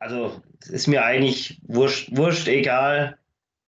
[0.00, 3.18] also ist mir eigentlich wurscht, wurscht egal,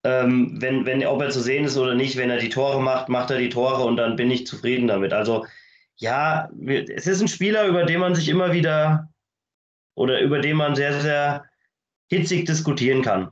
[0.04, 2.16] ähm, wenn, wenn, ob er zu sehen ist oder nicht.
[2.16, 5.12] Wenn er die Tore macht, macht er die Tore und dann bin ich zufrieden damit.
[5.12, 5.46] Also
[5.96, 9.08] ja, es ist ein Spieler, über den man sich immer wieder
[9.94, 11.44] oder über den man sehr, sehr
[12.08, 13.30] hitzig diskutieren kann.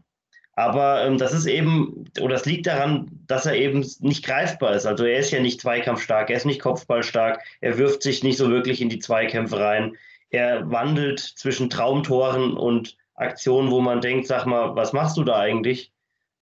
[0.54, 4.86] Aber ähm, das ist eben, oder es liegt daran, dass er eben nicht greifbar ist.
[4.86, 8.48] Also er ist ja nicht zweikampfstark, er ist nicht kopfballstark, er wirft sich nicht so
[8.48, 9.96] wirklich in die Zweikämpfe rein.
[10.30, 15.36] Er wandelt zwischen Traumtoren und Aktionen, wo man denkt, sag mal, was machst du da
[15.36, 15.92] eigentlich?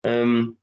[0.03, 0.59] Ähm,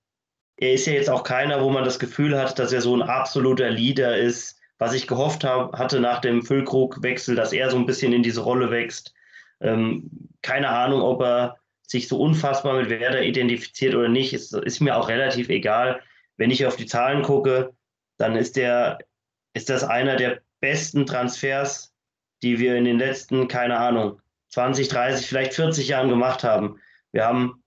[0.58, 3.02] er ist ja jetzt auch keiner, wo man das Gefühl hat, dass er so ein
[3.02, 7.86] absoluter Leader ist, was ich gehofft hab, hatte nach dem Füllkrug-Wechsel, dass er so ein
[7.86, 9.14] bisschen in diese Rolle wächst.
[9.60, 10.10] Ähm,
[10.42, 11.58] keine Ahnung, ob er
[11.88, 16.02] sich so unfassbar mit Werder identifiziert oder nicht, ist, ist mir auch relativ egal.
[16.38, 17.74] Wenn ich auf die Zahlen gucke,
[18.18, 19.00] dann ist, der,
[19.54, 21.91] ist das einer der besten Transfers,
[22.44, 26.80] die wir in den letzten, keine Ahnung, 20, 30, vielleicht 40 Jahren gemacht haben.
[27.12, 27.64] Wir haben,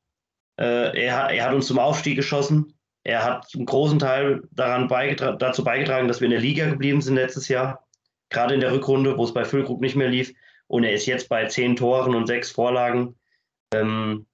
[0.58, 2.74] äh, er, er hat uns zum Aufstieg geschossen.
[3.04, 7.02] Er hat einen großen Teil daran beigetra dazu beigetragen, dass wir in der Liga geblieben
[7.02, 7.86] sind letztes Jahr.
[8.30, 10.34] Gerade in der Rückrunde, wo es bei Füllkrug nicht mehr lief.
[10.66, 13.18] Und er ist jetzt bei zehn Toren und sechs Vorlagen.
[13.72, 14.26] Ähm,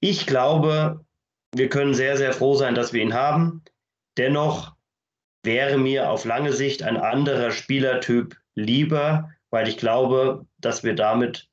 [0.00, 1.04] ich glaube,
[1.54, 3.64] wir können sehr, sehr froh sein, dass wir ihn haben.
[4.16, 4.75] Dennoch
[5.46, 11.48] wäre mir auf lange Sicht ein anderer Spielertyp lieber, weil ich glaube, dass wir damit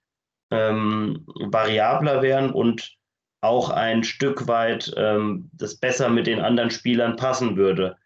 [0.52, 2.98] ähm, variabler wären und
[3.42, 7.98] auch ein Stück weit ähm, das besser mit den anderen Spielern passen würde.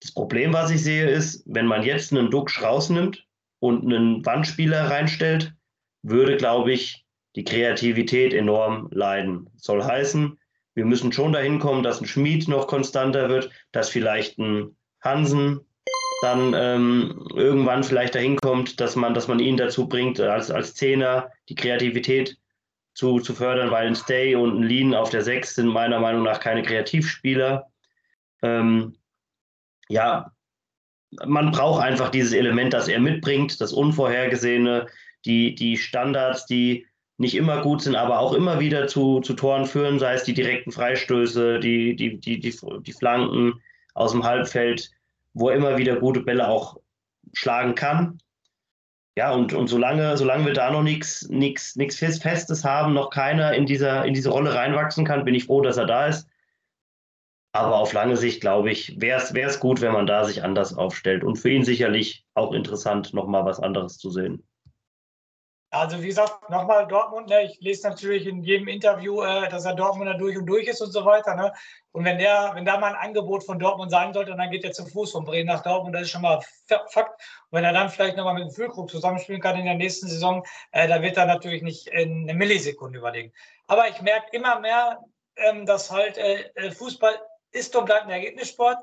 [0.00, 3.26] Das Problem, was ich sehe, ist, wenn man jetzt einen Duxch rausnimmt
[3.60, 5.54] und einen Wandspieler reinstellt,
[6.02, 7.04] würde, glaube ich,
[7.36, 9.48] die Kreativität enorm leiden.
[9.56, 10.38] Soll heißen,
[10.74, 15.60] wir müssen schon dahin kommen, dass ein Schmied noch konstanter wird, dass vielleicht ein Hansen
[16.22, 20.74] dann ähm, irgendwann vielleicht dahin kommt, dass man, dass man ihn dazu bringt, als, als
[20.74, 22.38] Zehner die Kreativität
[22.94, 26.22] zu, zu fördern, weil ein Stay und ein Lean auf der Sechs sind meiner Meinung
[26.22, 27.66] nach keine Kreativspieler.
[28.42, 28.96] Ähm,
[29.88, 30.30] ja,
[31.26, 34.86] man braucht einfach dieses Element, das er mitbringt, das Unvorhergesehene,
[35.24, 36.86] die, die Standards, die
[37.18, 40.34] nicht immer gut sind, aber auch immer wieder zu, zu Toren führen, sei es die
[40.34, 43.60] direkten Freistöße, die, die, die, die, die Flanken
[43.94, 44.90] aus dem Halbfeld,
[45.34, 46.76] wo er immer wieder gute Bälle auch
[47.32, 48.18] schlagen kann.
[49.16, 54.06] Ja, und, und solange, solange wir da noch nichts Festes haben, noch keiner in, dieser,
[54.06, 56.28] in diese Rolle reinwachsen kann, bin ich froh, dass er da ist.
[57.54, 61.22] Aber auf lange Sicht, glaube ich, wäre es gut, wenn man da sich anders aufstellt.
[61.22, 64.42] Und für ihn sicherlich auch interessant, nochmal was anderes zu sehen.
[65.74, 69.74] Also wie gesagt, nochmal Dortmund, ne, ich lese natürlich in jedem Interview, äh, dass er
[69.74, 71.34] Dortmunder durch und durch ist und so weiter.
[71.34, 71.50] Ne?
[71.92, 74.72] Und wenn der, wenn da mal ein Angebot von Dortmund sein sollte, dann geht er
[74.72, 76.40] zu Fuß von Bremen nach Dortmund, das ist schon mal
[76.88, 77.22] Fakt.
[77.48, 80.44] Und wenn er dann vielleicht nochmal mit dem Füllkrug zusammenspielen kann in der nächsten Saison,
[80.72, 83.32] äh, da wird er natürlich nicht in eine Millisekunde überlegen.
[83.66, 85.02] Aber ich merke immer mehr,
[85.36, 87.18] ähm, dass halt äh, äh Fußball
[87.52, 88.76] ist und bleibt ein Ergebnissport.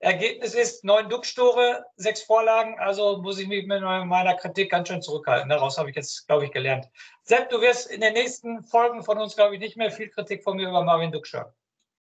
[0.00, 2.78] Ergebnis ist neun Duckstore, sechs Vorlagen.
[2.78, 5.48] Also muss ich mich mit meiner Kritik ganz schön zurückhalten.
[5.48, 6.88] Daraus habe ich jetzt, glaube ich, gelernt.
[7.22, 10.42] Sepp, du wirst in den nächsten Folgen von uns, glaube ich, nicht mehr viel Kritik
[10.42, 11.52] von mir über Marvin Duck hören.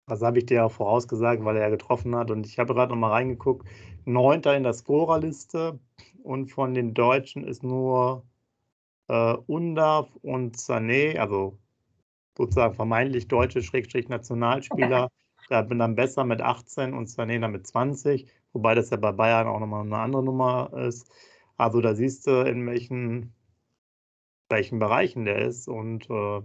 [0.07, 2.31] Das habe ich dir auch vorausgesagt, weil er getroffen hat.
[2.31, 3.67] Und ich habe gerade noch mal reingeguckt.
[4.05, 5.79] Neunter in der Scorerliste.
[6.23, 8.25] Und von den Deutschen ist nur
[9.07, 11.57] äh, Undav und Sané, also
[12.37, 15.09] sozusagen vermeintlich deutsche Schrägstrich Nationalspieler.
[15.49, 19.47] Da bin dann besser mit 18 und Sané mit 20, wobei das ja bei Bayern
[19.47, 21.09] auch nochmal eine andere Nummer ist.
[21.55, 23.33] Also da siehst du, in welchen,
[24.49, 26.41] welchen Bereichen der ist und äh,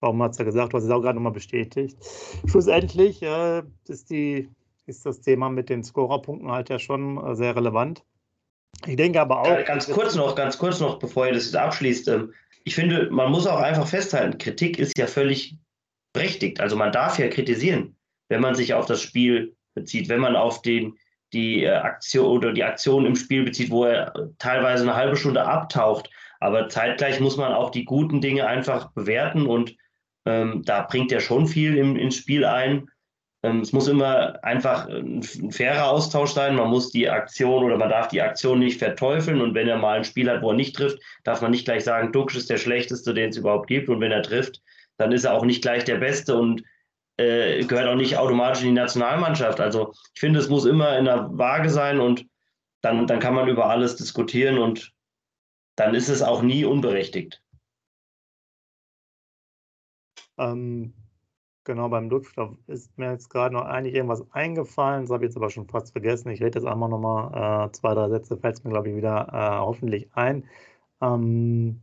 [0.00, 1.98] warum hat es ja gesagt, hast es auch gerade nochmal bestätigt.
[2.46, 4.48] Schlussendlich äh, ist, die,
[4.86, 8.04] ist das Thema mit den Scorerpunkten halt ja schon äh, sehr relevant.
[8.86, 9.64] Ich denke aber auch.
[9.64, 12.08] Ganz kurz noch, ganz kurz noch, bevor ihr das jetzt abschließt.
[12.08, 12.32] Ähm,
[12.64, 15.56] ich finde, man muss auch einfach festhalten, Kritik ist ja völlig
[16.12, 16.60] berechtigt.
[16.60, 17.95] Also man darf ja kritisieren
[18.28, 20.96] wenn man sich auf das Spiel bezieht, wenn man auf den,
[21.32, 25.44] die äh, Aktion oder die Aktion im Spiel bezieht, wo er teilweise eine halbe Stunde
[25.44, 26.10] abtaucht.
[26.40, 29.76] Aber zeitgleich muss man auch die guten Dinge einfach bewerten und
[30.26, 32.88] ähm, da bringt er schon viel im, ins Spiel ein.
[33.42, 36.56] Ähm, es muss immer einfach ein, ein, fairer Austausch sein.
[36.56, 39.98] Man muss die Aktion oder man darf die Aktion nicht verteufeln und wenn er mal
[39.98, 42.58] ein Spiel hat, wo er nicht trifft, darf man nicht gleich sagen, Dux ist der
[42.58, 44.60] schlechteste, den es überhaupt gibt und wenn er trifft,
[44.98, 46.62] dann ist er auch nicht gleich der Beste und
[47.16, 49.60] äh, gehört auch nicht automatisch in die Nationalmannschaft.
[49.60, 52.26] Also ich finde, es muss immer in der Waage sein und
[52.82, 54.92] dann, dann kann man über alles diskutieren und
[55.76, 57.42] dann ist es auch nie unberechtigt.
[60.38, 60.92] Ähm,
[61.64, 65.36] genau, beim Duftstoff ist mir jetzt gerade noch eigentlich irgendwas eingefallen, das habe ich jetzt
[65.36, 66.30] aber schon fast vergessen.
[66.30, 69.28] Ich rede jetzt einmal nochmal äh, zwei, drei Sätze, fällt es mir, glaube ich, wieder
[69.32, 70.44] äh, hoffentlich ein.
[71.00, 71.80] Ähm,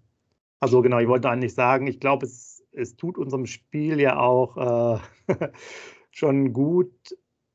[0.60, 5.00] also genau, ich wollte eigentlich sagen, ich glaube, es, es tut unserem Spiel ja auch
[5.28, 5.34] äh,
[6.12, 6.92] schon gut,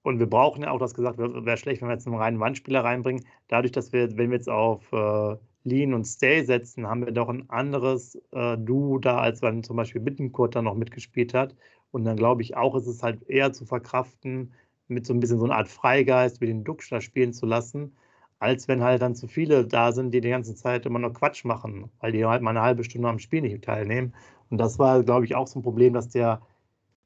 [0.08, 2.82] und wir brauchen ja auch, das gesagt, wäre schlecht, wenn wir jetzt einen reinen Wandspieler
[2.82, 3.26] reinbringen.
[3.48, 7.28] Dadurch, dass wir, wenn wir jetzt auf äh, Lean und Stay setzen, haben wir doch
[7.28, 11.54] ein anderes äh, Duo da, als wenn zum Beispiel Bittenkurt da noch mitgespielt hat.
[11.90, 14.54] Und dann glaube ich auch, ist es halt eher zu verkraften,
[14.86, 17.94] mit so ein bisschen so einer Art Freigeist wie den da spielen zu lassen,
[18.38, 21.44] als wenn halt dann zu viele da sind, die die ganze Zeit immer nur Quatsch
[21.44, 24.14] machen, weil die halt mal eine halbe Stunde am Spiel nicht teilnehmen.
[24.50, 26.40] Und das war, glaube ich, auch so ein Problem, dass der,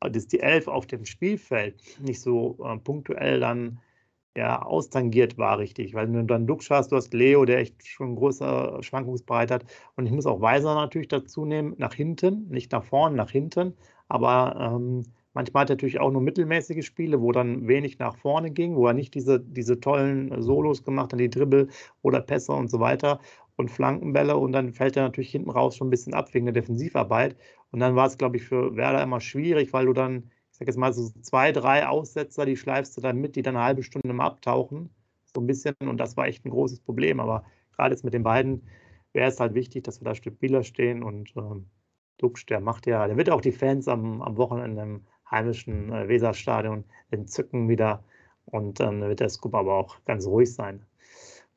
[0.00, 3.80] dass die Elf auf dem Spielfeld nicht so äh, punktuell dann
[4.36, 5.94] ja, austangiert war, richtig.
[5.94, 9.64] Weil wenn du dann Dux hast, du hast Leo, der echt schon größer Schwankungsbreite hat.
[9.96, 13.74] Und ich muss auch Weiser natürlich dazu nehmen, nach hinten, nicht nach vorne, nach hinten.
[14.08, 15.02] Aber ähm,
[15.34, 18.86] manchmal hat er natürlich auch nur mittelmäßige Spiele, wo dann wenig nach vorne ging, wo
[18.86, 21.68] er nicht diese, diese tollen Solos gemacht hat, die Dribbel
[22.00, 23.20] oder Pässe und so weiter
[23.62, 24.36] und Flankenbälle.
[24.36, 27.36] Und dann fällt er natürlich hinten raus schon ein bisschen ab wegen der Defensivarbeit.
[27.70, 30.76] Und dann war es, glaube ich, für Werder immer schwierig, weil du dann sag jetzt
[30.76, 34.12] mal so zwei, drei Aussetzer, die schleifst du dann mit, die dann eine halbe Stunde
[34.12, 34.90] mal abtauchen.
[35.24, 35.74] So ein bisschen.
[35.80, 37.20] Und das war echt ein großes Problem.
[37.20, 37.44] Aber
[37.74, 38.68] gerade jetzt mit den beiden
[39.12, 41.02] wäre es halt wichtig, dass wir da stabiler stehen.
[41.02, 41.66] Und ähm,
[42.18, 46.08] Dux, der macht ja, der wird auch die Fans am, am Wochenende im heimischen äh,
[46.08, 48.04] Weserstadion entzücken wieder.
[48.44, 50.84] Und dann wird der Scoop aber auch ganz ruhig sein.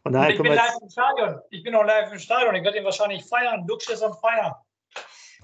[0.05, 1.39] Von daher ich bin live im Stadion.
[1.49, 2.53] Ich bin auch live im Stadion.
[2.53, 3.65] Ich werde ihn wahrscheinlich feiern.
[3.65, 4.53] Dux ist am Feiern.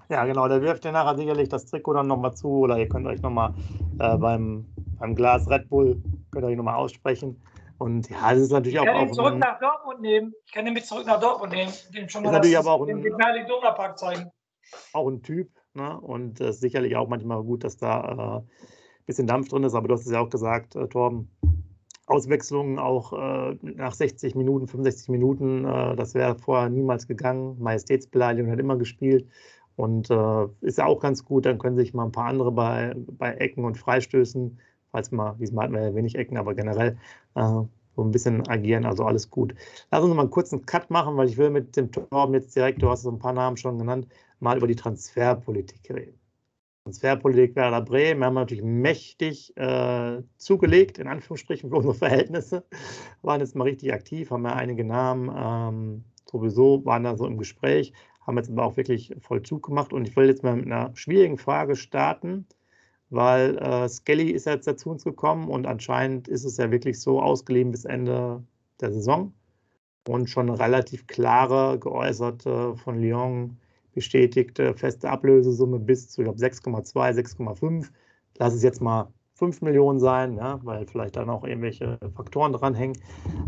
[0.08, 3.08] Ja, genau, der wirft dir nachher sicherlich das Trikot dann nochmal zu oder ihr könnt
[3.08, 3.56] euch nochmal
[3.98, 4.68] äh, beim,
[5.00, 6.00] beim Glas Red Bull,
[6.32, 7.42] könnt ihr euch nochmal aussprechen.
[7.80, 8.86] Und ja, es ist natürlich ich auch.
[8.86, 10.34] Ich kann ihn zurück nach Dortmund nehmen.
[10.46, 11.74] Ich kann ihn mit zurück nach Dortmund nehmen.
[11.96, 14.32] Dem schon mal ist natürlich das, aber auch den ein, Park zeigen.
[14.94, 15.50] Auch ein Typ.
[15.74, 16.00] Ne?
[16.02, 18.48] Und äh, sicherlich auch manchmal gut, dass da ein äh,
[19.08, 19.74] bisschen Dampf drin ist.
[19.74, 21.32] Aber du hast es ja auch gesagt, äh, Torben.
[22.12, 27.58] Auswechslungen auch äh, nach 60 Minuten, 65 Minuten, äh, das wäre vorher niemals gegangen.
[27.60, 29.28] Majestätsbeleidigung hat immer gespielt.
[29.78, 32.94] Und äh, ist ja auch ganz gut, dann können sich mal ein paar andere bei,
[32.98, 34.60] bei Ecken und Freistößen,
[34.92, 36.98] falls mal, diesmal hatten wir ja wenig Ecken, aber generell
[37.36, 37.42] äh,
[37.96, 39.56] so ein bisschen agieren, also alles gut.
[39.92, 42.82] Lass uns mal einen kurzen Cut machen, weil ich will mit dem Torben jetzt direkt,
[42.82, 44.08] du hast so ein paar Namen schon genannt,
[44.40, 46.21] mal über die Transferpolitik reden.
[46.84, 52.64] Transferpolitik Werder Bremen haben wir natürlich mächtig äh, zugelegt, in Anführungsstrichen für unsere Verhältnisse.
[53.22, 57.38] Waren jetzt mal richtig aktiv, haben ja einige Namen ähm, sowieso, waren da so im
[57.38, 59.94] Gespräch haben jetzt aber auch wirklich Vollzug gemacht.
[59.94, 62.46] Und ich will jetzt mal mit einer schwierigen Frage starten,
[63.10, 67.22] weil äh, Skelly ist jetzt dazu uns gekommen und anscheinend ist es ja wirklich so
[67.22, 68.44] ausgeliehen bis Ende
[68.80, 69.34] der Saison
[70.08, 73.58] und schon relativ klare, geäußerte von Lyon
[73.94, 77.90] bestätigte feste Ablösesumme bis zu, ich glaube, 6,2, 6,5.
[78.38, 82.98] Lass es jetzt mal 5 Millionen sein, ja, weil vielleicht dann auch irgendwelche Faktoren dranhängen.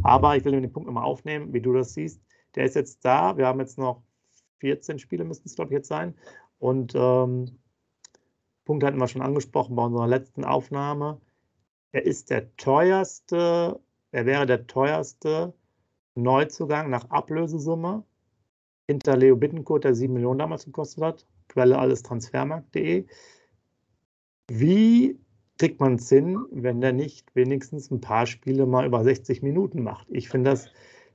[0.01, 2.22] Aber ich will den Punkt nochmal aufnehmen, wie du das siehst.
[2.56, 3.38] Der ist jetzt da.
[3.38, 4.04] Wir haben jetzt noch
[4.60, 6.16] 14 Spiele müssten es, glaube ich, jetzt sein.
[6.57, 7.60] Und ähm,
[8.66, 11.19] Punkt hatten wir schon angesprochen bei unserer letzten Aufnahme.
[11.92, 13.80] Er ist der teuerste,
[14.12, 15.54] er wäre der teuerste
[16.16, 18.04] Neuzugang nach Ablösesumme
[18.88, 21.28] hinter Leo Bittenkurt, der 7 Millionen damals gekostet hat.
[21.48, 23.06] Quelle alles transfermarkt.de.
[24.50, 25.20] Wie
[25.58, 29.84] kriegt man es hin, wenn der nicht wenigstens ein paar Spiele mal über 60 Minuten
[29.84, 30.08] macht?
[30.10, 30.70] Ich finde das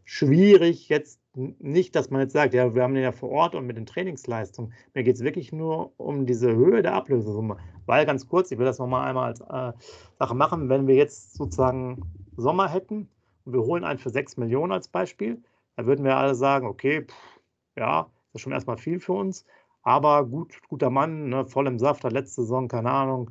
[0.05, 3.67] schwierig, jetzt nicht, dass man jetzt sagt, ja, wir haben den ja vor Ort und
[3.67, 4.73] mit den Trainingsleistungen.
[4.95, 7.59] Mir geht es wirklich nur um diese Höhe der Ablösesumme.
[7.87, 9.79] Weil ganz kurz, ich will das nochmal einmal als äh,
[10.19, 12.03] Sache machen, wenn wir jetzt sozusagen
[12.37, 13.09] Sommer hätten
[13.45, 15.43] und wir holen einen für 6 Millionen als Beispiel,
[15.77, 17.38] dann würden wir alle sagen, okay, pff,
[17.79, 19.45] ja, das ist schon erstmal viel für uns,
[19.83, 23.31] aber gut, guter Mann, ne, voll im Saft, hat letzte Saison, keine Ahnung,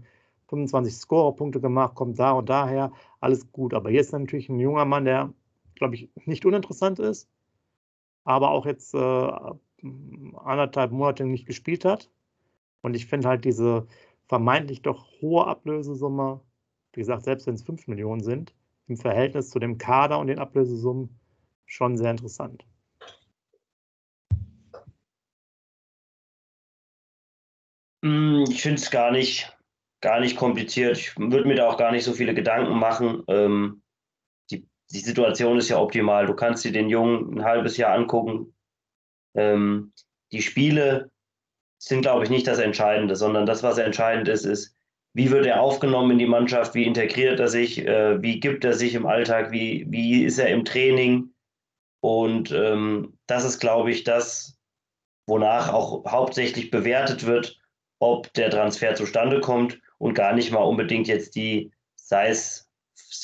[0.49, 3.73] 25 Scorerpunkte gemacht, kommt da und daher, alles gut.
[3.73, 5.33] Aber ist natürlich ein junger Mann, der
[5.77, 7.29] glaube ich, nicht uninteressant ist,
[8.23, 12.09] aber auch jetzt äh, anderthalb Monate nicht gespielt hat.
[12.81, 13.87] Und ich finde halt diese
[14.27, 16.41] vermeintlich doch hohe Ablösesumme,
[16.93, 18.53] wie gesagt, selbst wenn es 5 Millionen sind,
[18.87, 21.09] im Verhältnis zu dem Kader und den Ablösesummen
[21.65, 22.65] schon sehr interessant.
[28.01, 29.55] Ich finde es gar nicht,
[30.01, 30.97] gar nicht kompliziert.
[30.97, 33.23] Ich würde mir da auch gar nicht so viele Gedanken machen.
[33.27, 33.81] Ähm,
[34.91, 36.27] die Situation ist ja optimal.
[36.27, 38.55] Du kannst dir den Jungen ein halbes Jahr angucken.
[39.35, 39.93] Ähm,
[40.31, 41.11] die Spiele
[41.77, 44.75] sind, glaube ich, nicht das Entscheidende, sondern das, was entscheidend ist, ist,
[45.13, 48.73] wie wird er aufgenommen in die Mannschaft, wie integriert er sich, äh, wie gibt er
[48.73, 51.33] sich im Alltag, wie, wie ist er im Training.
[52.01, 54.57] Und ähm, das ist, glaube ich, das,
[55.27, 57.59] wonach auch hauptsächlich bewertet wird,
[57.99, 62.69] ob der Transfer zustande kommt und gar nicht mal unbedingt jetzt die, sei es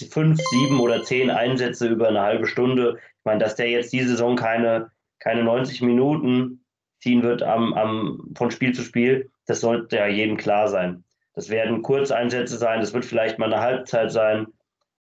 [0.10, 2.98] fünf, sieben oder zehn Einsätze über eine halbe Stunde.
[3.00, 6.65] Ich meine, dass der jetzt diese Saison keine, keine 90 Minuten
[7.01, 9.30] ziehen wird am, am, von Spiel zu Spiel.
[9.46, 11.03] Das sollte ja jedem klar sein.
[11.36, 14.48] Das werden Kurzeinsätze sein, das wird vielleicht mal eine Halbzeit sein,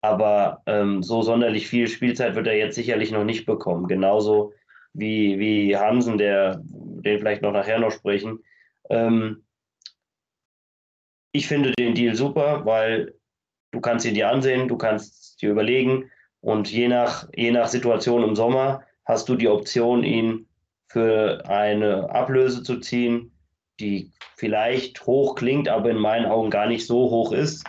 [0.01, 3.87] aber ähm, so sonderlich viel Spielzeit wird er jetzt sicherlich noch nicht bekommen.
[3.87, 4.53] Genauso
[4.93, 8.39] wie, wie Hansen, der, den vielleicht noch nachher noch sprechen.
[8.89, 9.43] Ähm,
[11.31, 13.13] ich finde den Deal super, weil
[13.71, 16.09] du kannst ihn dir ansehen, du kannst dir überlegen
[16.41, 20.47] und je nach, je nach Situation im Sommer hast du die Option, ihn
[20.89, 23.31] für eine Ablöse zu ziehen,
[23.79, 27.65] die vielleicht hoch klingt, aber in meinen Augen gar nicht so hoch ist.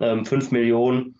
[0.00, 1.16] Ähm, 5 Millionen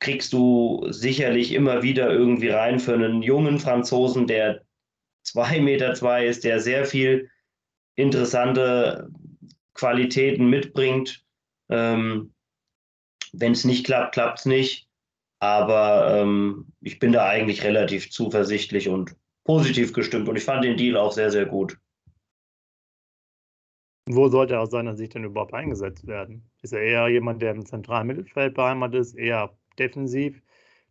[0.00, 4.62] kriegst du sicherlich immer wieder irgendwie rein für einen jungen Franzosen, der
[5.22, 7.30] 2 Meter zwei ist, der sehr viel
[7.96, 9.08] interessante
[9.74, 11.24] Qualitäten mitbringt.
[11.68, 12.32] Ähm,
[13.32, 14.88] Wenn es nicht klappt, klappt es nicht.
[15.40, 19.14] Aber ähm, ich bin da eigentlich relativ zuversichtlich und
[19.44, 21.78] positiv gestimmt und ich fand den Deal auch sehr, sehr gut.
[24.08, 26.50] Wo sollte er aus seiner Sicht denn überhaupt eingesetzt werden?
[26.62, 30.42] Ist er eher jemand, der im zentralen Mittelfeld beheimatet ist, eher defensiv?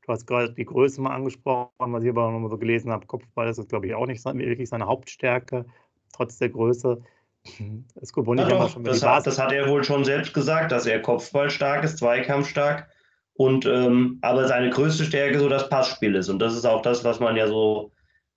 [0.02, 3.06] Du hast gerade die Größe mal angesprochen, was ich aber noch mal so gelesen habe.
[3.06, 5.66] Kopfball ist glaube ich, auch nicht wirklich seine Hauptstärke,
[6.12, 7.04] trotz der Größe.
[8.02, 11.02] Es gut, ja, doch, das, hat, das hat er wohl schon selbst gesagt, dass er
[11.02, 12.90] Kopfball stark ist, Zweikampfstark
[13.34, 16.30] und ähm, aber seine größte Stärke so das Passspiel ist.
[16.30, 17.92] Und das ist auch das, was man ja so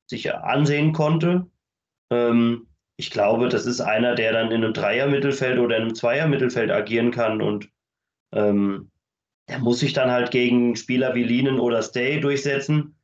[0.07, 1.47] sich ansehen konnte.
[2.11, 6.71] Ähm, ich glaube, das ist einer, der dann in einem Dreier-Mittelfeld oder in einem Zweier-Mittelfeld
[6.71, 7.69] agieren kann und
[8.33, 8.91] ähm,
[9.49, 12.97] der muss sich dann halt gegen Spieler wie Linen oder Stay durchsetzen.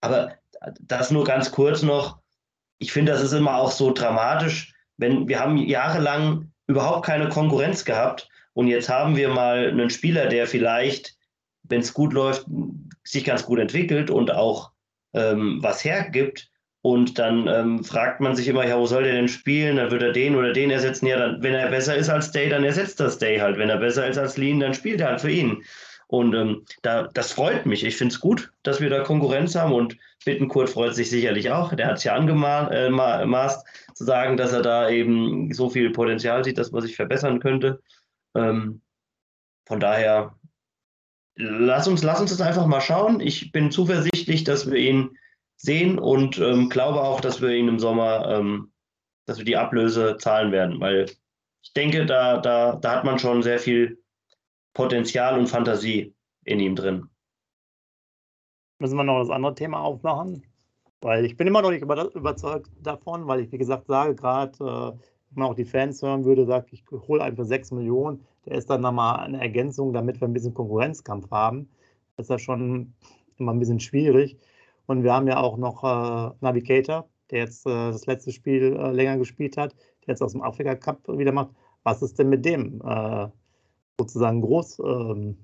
[0.00, 0.34] Aber
[0.80, 2.20] das nur ganz kurz noch.
[2.78, 7.84] Ich finde, das ist immer auch so dramatisch, wenn wir haben jahrelang überhaupt keine Konkurrenz
[7.84, 11.16] gehabt und jetzt haben wir mal einen Spieler, der vielleicht,
[11.62, 12.46] wenn es gut läuft,
[13.04, 14.70] sich ganz gut entwickelt und auch
[15.14, 16.48] ähm, was hergibt.
[16.82, 19.76] Und dann ähm, fragt man sich immer, ja, wo soll der denn spielen?
[19.76, 21.06] Dann wird er den oder den ersetzen.
[21.06, 23.58] Ja, dann, wenn er besser ist als Day, dann ersetzt das Day halt.
[23.58, 25.62] Wenn er besser ist als Lean, dann spielt er halt für ihn.
[26.10, 27.84] Und ähm, da, das freut mich.
[27.84, 31.72] Ich finde es gut, dass wir da Konkurrenz haben und Bittenkurt freut sich sicherlich auch.
[31.72, 36.42] Der hat es ja angemaßt, äh, zu sagen, dass er da eben so viel Potenzial
[36.42, 37.80] sieht, dass man sich verbessern könnte.
[38.34, 38.82] Ähm,
[39.68, 40.34] von daher,
[41.36, 43.20] lass uns, lass uns das einfach mal schauen.
[43.20, 45.16] Ich bin zuversichtlich, dass wir ihn
[45.58, 48.72] sehen und ähm, glaube auch, dass wir ihn im Sommer, ähm,
[49.26, 51.06] dass wir die Ablöse zahlen werden, weil
[51.62, 53.99] ich denke, da, da, da hat man schon sehr viel
[54.80, 57.06] Potenzial und Fantasie in ihm drin.
[58.78, 60.42] Müssen wir noch das andere Thema aufmachen?
[61.02, 64.98] Weil ich bin immer noch nicht überzeugt davon, weil ich, wie gesagt, sage, gerade, äh,
[65.32, 68.24] wenn man auch die Fans hören würde, sagt, ich hole einfach 6 Millionen.
[68.46, 71.68] Der ist dann nochmal eine Ergänzung, damit wir ein bisschen Konkurrenzkampf haben.
[72.16, 72.94] Das ist ja schon
[73.36, 74.38] immer ein bisschen schwierig.
[74.86, 78.92] Und wir haben ja auch noch äh, Navigator, der jetzt äh, das letzte Spiel äh,
[78.92, 79.74] länger gespielt hat,
[80.06, 81.50] der jetzt aus dem Afrika Cup wieder macht.
[81.82, 83.28] Was ist denn mit dem äh,
[84.00, 84.80] sozusagen groß?
[84.80, 85.36] Ähm,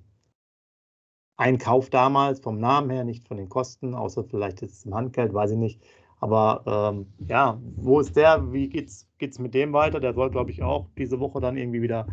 [1.38, 5.50] Einkauf damals, vom Namen her, nicht von den Kosten, außer vielleicht jetzt im Handgeld, weiß
[5.50, 5.82] ich nicht.
[6.18, 8.52] Aber ähm, ja, wo ist der?
[8.52, 10.00] Wie geht's, geht's mit dem weiter?
[10.00, 12.06] Der soll, glaube ich, auch diese Woche dann irgendwie wieder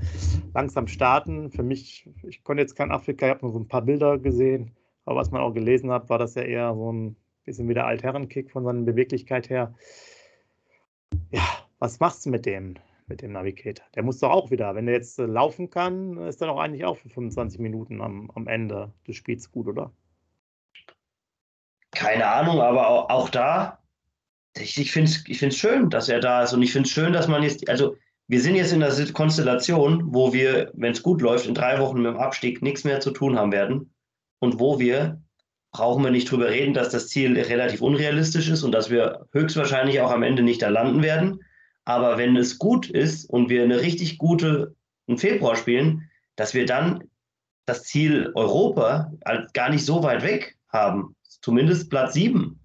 [0.54, 1.52] langsam starten.
[1.52, 4.72] Für mich, ich konnte jetzt kein Afrika, ich habe nur so ein paar Bilder gesehen,
[5.06, 7.88] aber was man auch gelesen hat, war das ja eher so ein bisschen wie der
[7.88, 9.74] Altherrenkick von seiner Beweglichkeit her.
[11.32, 11.44] Ja,
[11.80, 12.76] was machst du mit dem,
[13.14, 13.86] mit dem Navigator?
[13.94, 16.84] Der muss doch auch wieder, wenn der jetzt äh, laufen kann, ist er doch eigentlich
[16.84, 19.92] auch für 25 Minuten am, am Ende des Spiels gut, oder?
[21.92, 23.78] Keine Ahnung, aber auch, auch da,
[24.58, 27.14] ich, ich finde es ich schön, dass er da ist und ich finde es schön,
[27.14, 27.96] dass man jetzt, also
[28.28, 32.02] wir sind jetzt in der Konstellation, wo wir, wenn es gut läuft, in drei Wochen
[32.02, 33.94] mit dem Abstieg nichts mehr zu tun haben werden
[34.40, 35.22] und wo wir
[35.72, 40.02] brauchen wir nicht drüber reden, dass das Ziel relativ unrealistisch ist und dass wir höchstwahrscheinlich
[40.02, 41.44] auch am Ende nicht da landen werden.
[41.86, 44.76] Aber wenn es gut ist und wir eine richtig gute
[45.08, 47.04] im Februar spielen, dass wir dann
[47.66, 49.12] das Ziel Europa
[49.54, 52.60] gar nicht so weit weg haben, zumindest Platz 7.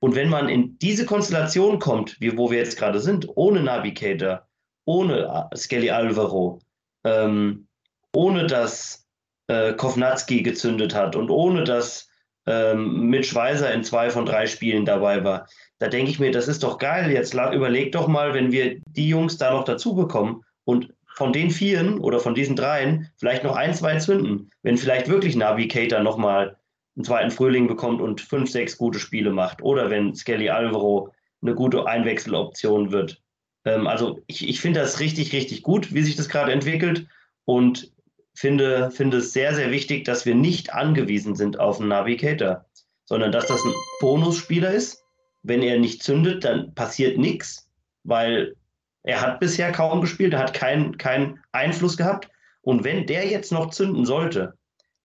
[0.00, 4.46] Und wenn man in diese Konstellation kommt, wie wo wir jetzt gerade sind, ohne Navigator,
[4.84, 6.60] ohne Skelly Alvaro,
[7.04, 7.66] ähm,
[8.12, 9.06] ohne dass
[9.48, 12.08] äh, Kovnatski gezündet hat und ohne dass
[12.46, 15.48] ähm, mit Schweizer in zwei von drei Spielen dabei war.
[15.84, 17.10] Da denke ich mir, das ist doch geil.
[17.10, 21.50] Jetzt überleg doch mal, wenn wir die Jungs da noch dazu bekommen und von den
[21.50, 24.50] Vieren oder von diesen dreien vielleicht noch ein, zwei zünden.
[24.62, 26.56] Wenn vielleicht wirklich Navigator nochmal
[26.96, 29.60] einen zweiten Frühling bekommt und fünf, sechs gute Spiele macht.
[29.60, 31.12] Oder wenn Skelly Alvaro
[31.42, 33.20] eine gute Einwechseloption wird.
[33.66, 37.06] Ähm, also ich, ich finde das richtig, richtig gut, wie sich das gerade entwickelt.
[37.44, 37.92] Und
[38.32, 42.64] finde, finde es sehr, sehr wichtig, dass wir nicht angewiesen sind auf einen Navigator,
[43.04, 45.03] sondern dass das ein Bonusspieler ist,
[45.44, 47.70] wenn er nicht zündet, dann passiert nichts,
[48.02, 48.56] weil
[49.04, 52.28] er hat bisher kaum gespielt, er hat keinen kein Einfluss gehabt.
[52.62, 54.54] Und wenn der jetzt noch zünden sollte,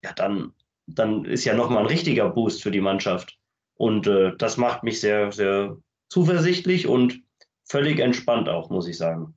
[0.04, 0.52] ja, dann,
[0.88, 3.38] dann ist ja nochmal ein richtiger Boost für die Mannschaft.
[3.76, 5.78] Und äh, das macht mich sehr, sehr
[6.10, 7.22] zuversichtlich und
[7.64, 9.34] völlig entspannt auch, muss ich sagen.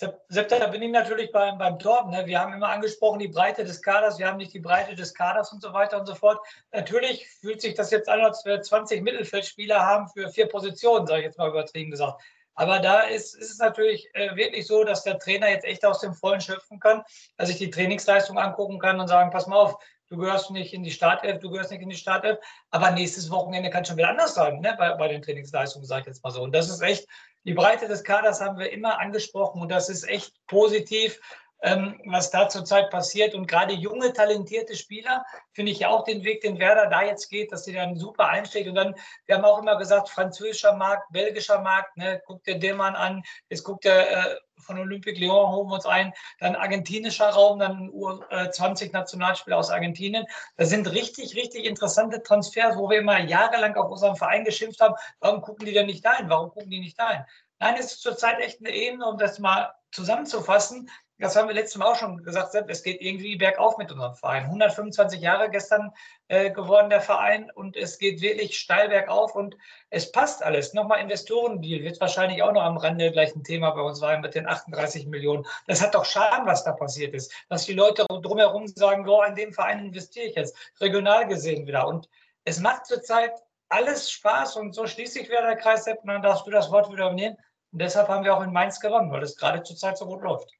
[0.00, 2.12] Sepp, da bin ich natürlich beim, beim Torben.
[2.12, 2.24] Ne?
[2.26, 4.18] Wir haben immer angesprochen, die Breite des Kaders.
[4.18, 6.38] Wir haben nicht die Breite des Kaders und so weiter und so fort.
[6.72, 11.20] Natürlich fühlt sich das jetzt an, als wir 20 Mittelfeldspieler haben für vier Positionen, sage
[11.20, 12.22] ich jetzt mal übertrieben gesagt.
[12.54, 16.00] Aber da ist, ist es natürlich äh, wirklich so, dass der Trainer jetzt echt aus
[16.00, 17.02] dem Vollen schöpfen kann,
[17.36, 19.78] dass ich die Trainingsleistung angucken kann und sagen, pass mal auf,
[20.08, 22.38] du gehörst nicht in die Startelf, du gehörst nicht in die Startelf,
[22.70, 26.06] aber nächstes Wochenende kann schon wieder anders sein, ne, bei, bei den Trainingsleistungen, sage ich
[26.08, 26.42] jetzt mal so.
[26.42, 27.06] Und das ist echt,
[27.44, 31.20] die Breite des Kaders haben wir immer angesprochen und das ist echt positiv
[31.62, 33.34] ähm, was da zurzeit passiert.
[33.34, 37.28] Und gerade junge, talentierte Spieler finde ich ja auch den Weg, den Werder da jetzt
[37.28, 38.68] geht, dass sie dann super einsteigt.
[38.68, 38.94] Und dann,
[39.26, 43.64] wir haben auch immer gesagt, französischer Markt, belgischer Markt, ne, guckt der Dillmann an, jetzt
[43.64, 48.92] guckt der äh, von Olympique Lyon, holen wir uns ein, dann argentinischer Raum, dann U20
[48.92, 50.26] Nationalspieler aus Argentinien.
[50.56, 54.94] Das sind richtig, richtig interessante Transfers, wo wir immer jahrelang auf unserem Verein geschimpft haben,
[55.20, 56.28] warum gucken die denn nicht dahin?
[56.28, 57.24] Warum gucken die nicht dahin?
[57.60, 61.76] Nein, es ist zurzeit echt eine Ebene, um das mal zusammenzufassen das haben wir letztes
[61.76, 64.44] Mal auch schon gesagt, es geht irgendwie bergauf mit unserem Verein.
[64.44, 65.92] 125 Jahre gestern
[66.28, 69.56] äh, geworden, der Verein, und es geht wirklich steil bergauf und
[69.90, 70.74] es passt alles.
[70.74, 74.36] Nochmal Investorendeal wird wahrscheinlich auch noch am Rande gleich ein Thema bei uns sein mit
[74.36, 75.44] den 38 Millionen.
[75.66, 77.32] Das hat doch Schaden, was da passiert ist.
[77.48, 81.88] Dass die Leute drumherum sagen, oh, in dem Verein investiere ich jetzt, regional gesehen wieder.
[81.88, 82.08] Und
[82.44, 83.32] es macht zurzeit
[83.68, 86.70] alles Spaß und so schließt sich wieder der Kreis, Sepp, und dann darfst du das
[86.70, 87.36] Wort wieder übernehmen.
[87.72, 90.57] Und deshalb haben wir auch in Mainz gewonnen, weil es gerade zurzeit so gut läuft.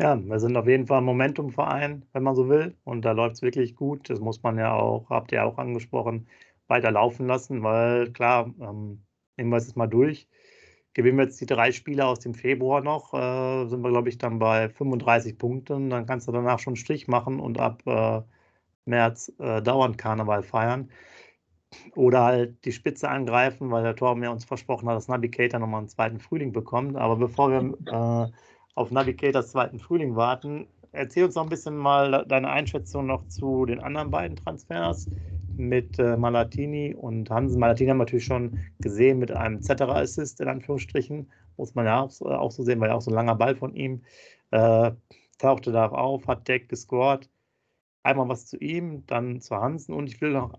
[0.00, 2.74] Ja, wir sind auf jeden Fall ein Momentumverein, wenn man so will.
[2.84, 4.08] Und da läuft es wirklich gut.
[4.08, 6.26] Das muss man ja auch, habt ihr auch angesprochen,
[6.68, 9.04] weiter laufen lassen, weil klar, ähm,
[9.36, 10.26] nehmen wir es jetzt mal durch.
[10.94, 14.16] Gewinnen wir jetzt die drei Spiele aus dem Februar noch, äh, sind wir, glaube ich,
[14.18, 15.90] dann bei 35 Punkten.
[15.90, 18.22] Dann kannst du danach schon einen Strich machen und ab äh,
[18.86, 20.90] März äh, dauernd Karneval feiern.
[21.94, 25.80] Oder halt die Spitze angreifen, weil der Torben ja uns versprochen hat, dass Navigator nochmal
[25.80, 26.96] einen zweiten Frühling bekommt.
[26.96, 28.32] Aber bevor wir äh,
[28.74, 30.66] auf Navigators zweiten Frühling warten.
[30.92, 35.08] Erzähl uns noch ein bisschen mal deine Einschätzung noch zu den anderen beiden Transfers
[35.56, 37.60] mit äh, Malatini und Hansen.
[37.60, 41.30] Malatini haben wir natürlich schon gesehen mit einem Zetterer-Assist in Anführungsstrichen.
[41.56, 44.02] Muss man ja auch, so sehen, weil ja auch so ein langer Ball von ihm
[44.50, 44.92] äh,
[45.38, 47.28] tauchte da auf, hat Deck gescored.
[48.02, 50.58] Einmal was zu ihm, dann zu Hansen und ich will noch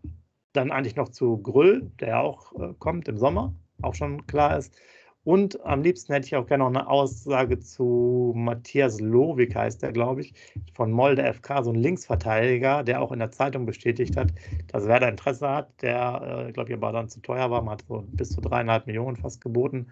[0.53, 4.75] dann eigentlich noch zu Grüll, der auch äh, kommt im Sommer, auch schon klar ist.
[5.23, 9.91] Und am liebsten hätte ich auch gerne noch eine Aussage zu Matthias Lowik, heißt der,
[9.91, 10.33] glaube ich,
[10.73, 14.33] von Molde FK, so ein Linksverteidiger, der auch in der Zeitung bestätigt hat,
[14.67, 17.61] dass Werder Interesse hat, der, äh, glaube ich, aber dann zu teuer war.
[17.61, 19.91] Man hat so bis zu dreieinhalb Millionen fast geboten.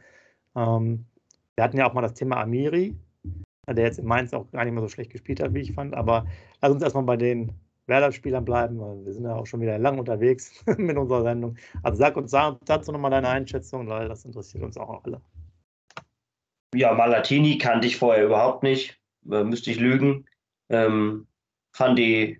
[0.55, 1.05] Ähm,
[1.55, 2.95] wir hatten ja auch mal das Thema Amiri,
[3.67, 5.93] der jetzt in Mainz auch gar nicht mehr so schlecht gespielt hat, wie ich fand.
[5.93, 6.25] Aber
[6.61, 7.51] lass uns erstmal bei den
[7.89, 11.57] Werder-Spielern bleiben, weil wir sind ja auch schon wieder lang unterwegs mit unserer Sendung.
[11.83, 15.21] Also sag uns dazu nochmal deine Einschätzung, weil das interessiert uns auch alle.
[16.73, 18.99] Ja, Malatini kannte ich vorher überhaupt nicht,
[19.29, 20.25] äh, müsste ich lügen.
[20.69, 21.27] Ähm,
[21.73, 22.39] fand die,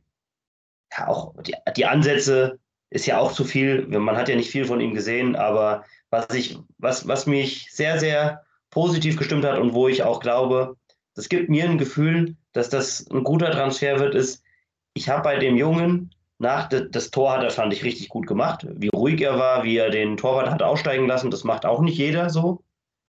[0.91, 2.59] ja, auch die, die Ansätze
[2.91, 3.87] ist ja auch zu viel.
[3.87, 7.99] Man hat ja nicht viel von ihm gesehen, aber was ich, was, was mich sehr,
[7.99, 10.75] sehr positiv gestimmt hat und wo ich auch glaube,
[11.15, 14.43] das gibt mir ein Gefühl, dass das ein guter Transfer wird, ist,
[14.93, 18.65] ich habe bei dem Jungen nach das Tor hat er, fand ich, richtig gut gemacht.
[18.69, 21.97] Wie ruhig er war, wie er den Torwart hat aussteigen lassen, das macht auch nicht
[21.97, 22.63] jeder so.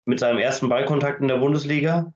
[0.05, 2.11] Mit seinem ersten Ballkontakt in der Bundesliga.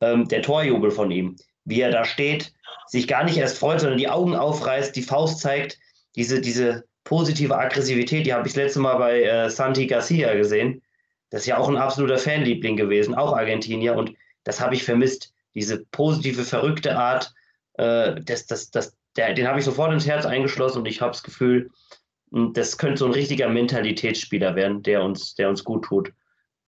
[0.00, 2.54] Ähm, der Torjubel von ihm, wie er da steht,
[2.86, 5.78] sich gar nicht erst freut, sondern die Augen aufreißt, die Faust zeigt,
[6.16, 10.82] diese, diese positive Aggressivität, die habe ich das letzte Mal bei äh, Santi Garcia gesehen.
[11.30, 13.96] Das ist ja auch ein absoluter Fanliebling gewesen, auch Argentinier.
[13.96, 15.32] Und das habe ich vermisst.
[15.54, 17.34] Diese positive, verrückte Art,
[17.74, 21.12] äh, das, das, das, der, den habe ich sofort ins Herz eingeschlossen und ich habe
[21.12, 21.70] das Gefühl,
[22.32, 26.12] hm, das könnte so ein richtiger Mentalitätsspieler werden, der uns, der uns gut tut.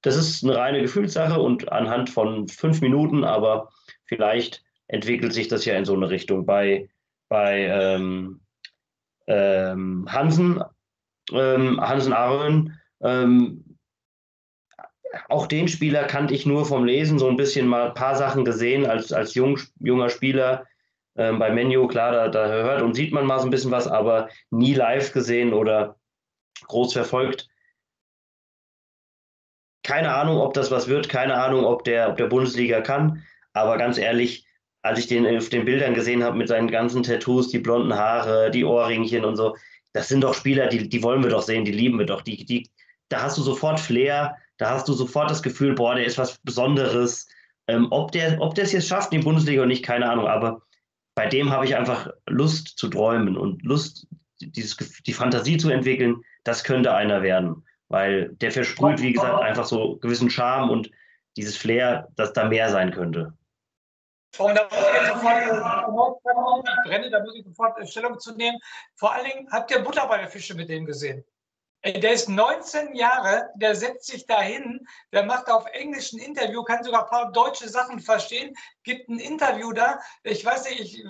[0.02, 3.70] Das ist eine reine Gefühlssache und anhand von fünf Minuten, aber
[4.06, 6.46] vielleicht entwickelt sich das ja in so eine Richtung.
[6.46, 6.90] Bei,
[7.30, 8.42] bei ähm,
[9.28, 10.64] ähm, Hansen,
[11.32, 13.78] ähm, Hansen Aron, ähm,
[15.30, 18.46] auch den Spieler kannte ich nur vom Lesen, so ein bisschen mal ein paar Sachen
[18.46, 20.66] gesehen als, als jung, junger Spieler
[21.16, 23.88] ähm, bei Menu, klar, da, da hört und sieht man mal so ein bisschen was,
[23.88, 25.98] aber nie live gesehen oder
[26.68, 27.48] groß verfolgt.
[29.84, 33.78] Keine Ahnung, ob das was wird, keine Ahnung, ob der, ob der Bundesliga kann, aber
[33.78, 34.46] ganz ehrlich,
[34.84, 38.52] als ich den auf den Bildern gesehen habe mit seinen ganzen Tattoos, die blonden Haare,
[38.52, 39.56] die Ohrringchen und so,
[39.94, 42.22] das sind doch Spieler, die, die wollen wir doch sehen, die lieben wir doch.
[42.22, 42.70] Die, die,
[43.10, 46.38] da hast du sofort Flair, da hast du sofort das Gefühl, boah, der ist was
[46.40, 47.28] Besonderes.
[47.68, 50.62] Ähm, ob der ob es jetzt schafft in die Bundesliga oder nicht, keine Ahnung, aber
[51.16, 54.08] bei dem habe ich einfach Lust zu träumen und Lust,
[54.40, 57.66] dieses, die Fantasie zu entwickeln, das könnte einer werden.
[57.90, 60.90] Weil der versprüht, wie gesagt, einfach so gewissen Charme und
[61.36, 63.34] dieses Flair, dass da mehr sein könnte.
[64.38, 68.58] Und da muss ich jetzt sofort, ich brenne, da muss ich sofort Stellung zu nehmen.
[68.96, 71.26] Vor allen Dingen habt ihr Butter bei der Fische mit dem gesehen.
[71.84, 76.84] Der ist 19 Jahre, der setzt sich dahin, der macht auf Englisch ein Interview, kann
[76.84, 80.00] sogar ein paar deutsche Sachen verstehen, gibt ein Interview da.
[80.22, 81.04] Ich weiß nicht, ich,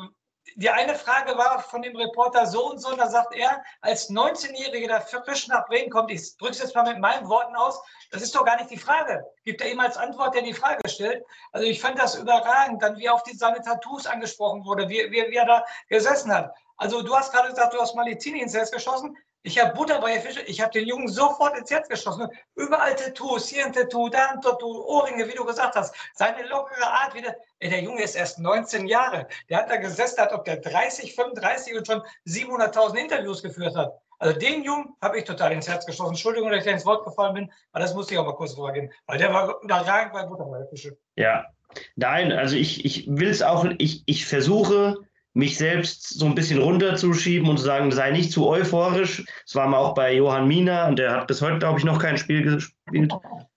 [0.56, 4.10] die eine Frage war von dem Reporter so und so, und da sagt er, als
[4.10, 7.82] 19-Jähriger, der frisch nach Bremen kommt, ich drücke es jetzt mal mit meinen Worten aus,
[8.12, 9.26] das ist doch gar nicht die Frage.
[9.44, 11.24] Gibt er ihm als Antwort, der die Frage stellt?
[11.52, 15.32] Also ich fand das überragend, dann wie auf die, seine Tattoos angesprochen wurde, wie, wie,
[15.32, 16.54] wie er da gesessen hat.
[16.78, 19.18] Also du hast gerade gesagt, du hast Malizini ins Herz geschossen.
[19.44, 20.42] Ich habe Butter bei Fische.
[20.42, 22.28] Ich habe den Jungen sofort ins Herz geschossen.
[22.56, 25.96] Überall Tattoos, hier ein Tattoo, da ein Tattoo, Ohrringe, wie du gesagt hast.
[26.14, 27.36] Seine lockere Art wieder.
[27.58, 29.28] Ey, der Junge ist erst 19 Jahre.
[29.50, 34.00] Der hat da gesessen, hat ob der 30, 35 und schon 700.000 Interviews geführt hat.
[34.20, 36.12] Also den Jungen habe ich total ins Herz geschossen.
[36.12, 38.92] Entschuldigung, dass ich ins Wort gefallen bin, aber das musste ich auch mal kurz vorgehen,
[39.08, 40.96] weil der war überragend bei Butter bei Fische.
[41.16, 41.48] Ja,
[41.96, 45.00] nein, also ich, ich will es auch, ich, ich versuche
[45.34, 49.24] mich selbst so ein bisschen runterzuschieben und zu sagen, sei nicht zu euphorisch.
[49.46, 52.00] Das war mal auch bei Johann Mina und der hat bis heute, glaube ich, noch
[52.00, 53.14] kein Spiel gespielt.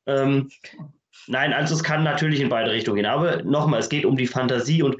[0.07, 0.51] Ähm,
[1.27, 3.07] nein, also es kann natürlich in beide Richtungen gehen.
[3.07, 4.97] Aber nochmal, es geht um die Fantasie und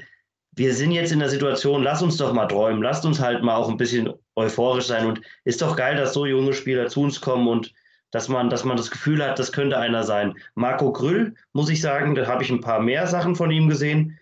[0.57, 3.55] wir sind jetzt in der Situation, lass uns doch mal träumen, lasst uns halt mal
[3.55, 7.19] auch ein bisschen euphorisch sein und ist doch geil, dass so junge Spieler zu uns
[7.19, 7.73] kommen und
[8.11, 10.35] dass man, dass man das Gefühl hat, das könnte einer sein.
[10.55, 14.17] Marco Grüll, muss ich sagen, da habe ich ein paar mehr Sachen von ihm gesehen.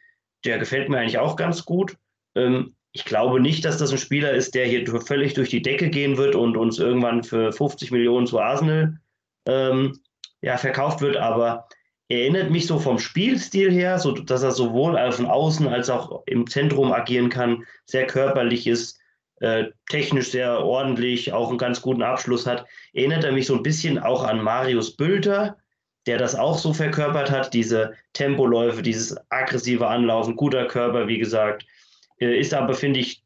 [0.46, 1.96] Der gefällt mir eigentlich auch ganz gut.
[2.36, 5.90] Ähm, ich glaube nicht, dass das ein Spieler ist, der hier völlig durch die Decke
[5.90, 9.00] gehen wird und uns irgendwann für 50 Millionen zu Arsenal
[9.48, 10.00] ähm,
[10.42, 11.68] ja, verkauft wird, aber
[12.10, 16.22] er erinnert mich so vom Spielstil her, so dass er sowohl von außen als auch
[16.28, 19.00] im Zentrum agieren kann, sehr körperlich ist,
[19.40, 22.66] äh, technisch sehr ordentlich, auch einen ganz guten Abschluss hat.
[22.94, 25.58] Erinnert er mich so ein bisschen auch an Marius Bülter,
[26.06, 31.66] der das auch so verkörpert hat, diese Tempoläufe, dieses aggressive Anlaufen, guter Körper, wie gesagt,
[32.32, 33.24] ist aber, finde ich,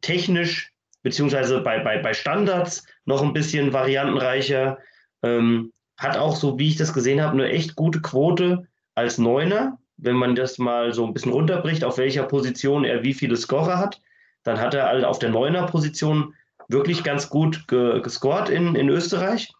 [0.00, 4.78] technisch beziehungsweise bei, bei, bei Standards noch ein bisschen variantenreicher.
[5.22, 9.78] Ähm, hat auch, so wie ich das gesehen habe, eine echt gute Quote als Neuner.
[9.96, 13.78] Wenn man das mal so ein bisschen runterbricht, auf welcher Position er wie viele Scorer
[13.78, 14.00] hat,
[14.42, 16.34] dann hat er halt auf der Neuner-Position
[16.68, 19.52] wirklich ganz gut ge gescored in, in Österreich.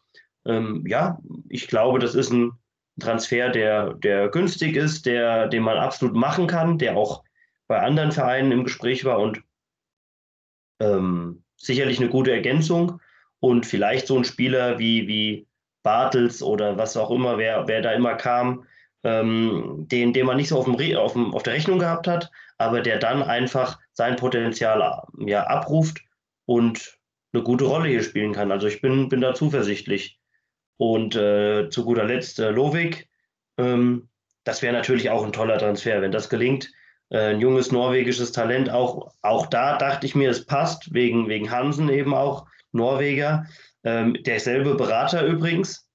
[0.47, 2.53] Ähm, ja, ich glaube, das ist ein
[3.01, 7.23] Transfer, der, der günstig ist, der, den man absolut machen kann, der auch
[7.67, 9.43] bei anderen Vereinen im Gespräch war und
[10.81, 13.01] ähm, sicherlich eine gute Ergänzung.
[13.41, 15.47] Und vielleicht so ein Spieler wie, wie
[15.83, 18.67] Bartels oder was auch immer, wer, wer da immer kam,
[19.03, 22.31] ähm, den, den man nicht so auf, dem, auf, dem, auf der Rechnung gehabt hat,
[22.57, 26.01] aber der dann einfach sein Potenzial ja, abruft
[26.47, 26.99] und
[27.35, 28.51] eine gute Rolle hier spielen kann.
[28.51, 30.19] Also ich bin, bin da zuversichtlich.
[30.77, 33.09] Und äh, zu guter Letzt äh, Lovik,
[33.59, 34.09] ähm,
[34.43, 36.84] das wäre natürlich auch ein toller Transfer, wenn das gelingt äh,
[37.15, 38.71] ein junges norwegisches Talent.
[38.71, 43.47] Auch, auch da dachte ich mir, es passt, wegen, wegen Hansen eben auch, Norweger.
[43.85, 45.89] Ähm, derselbe Berater übrigens.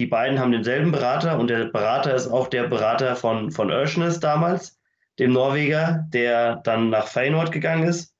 [0.00, 4.20] Die beiden haben denselben Berater und der Berater ist auch der Berater von, von Öschnes
[4.20, 4.78] damals,
[5.18, 8.14] dem Norweger, der dann nach Feyenoord gegangen ist.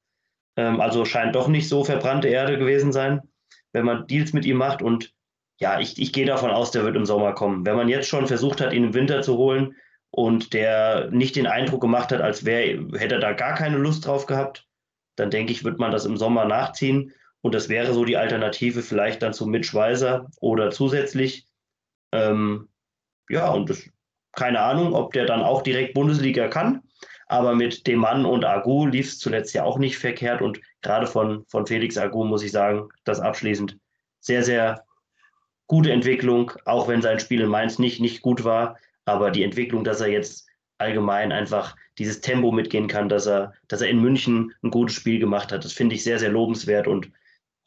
[0.57, 3.23] Ähm, also scheint doch nicht so verbrannte Erde gewesen sein,
[3.73, 4.83] wenn man Deals mit ihm macht.
[4.83, 5.14] Und
[5.61, 7.64] ja, ich, ich gehe davon aus, der wird im Sommer kommen.
[7.64, 9.77] Wenn man jetzt schon versucht hat, ihn im Winter zu holen,
[10.11, 14.07] und der nicht den Eindruck gemacht hat, als wäre, hätte er da gar keine Lust
[14.07, 14.66] drauf gehabt,
[15.16, 17.12] dann denke ich, wird man das im Sommer nachziehen.
[17.40, 21.47] Und das wäre so die Alternative vielleicht dann zu Mitch Weiser oder zusätzlich.
[22.12, 22.68] Ähm,
[23.29, 23.88] ja, und das,
[24.33, 26.83] keine Ahnung, ob der dann auch direkt Bundesliga kann.
[27.27, 30.40] Aber mit dem Mann und Agu lief es zuletzt ja auch nicht verkehrt.
[30.40, 33.79] Und gerade von, von Felix Agu muss ich sagen, das abschließend
[34.21, 34.85] sehr, sehr
[35.66, 38.79] gute Entwicklung, auch wenn sein Spiel in Mainz nicht, nicht gut war.
[39.09, 43.81] Aber die Entwicklung, dass er jetzt allgemein einfach dieses Tempo mitgehen kann, dass er, dass
[43.81, 47.11] er in München ein gutes Spiel gemacht hat, das finde ich sehr, sehr lobenswert und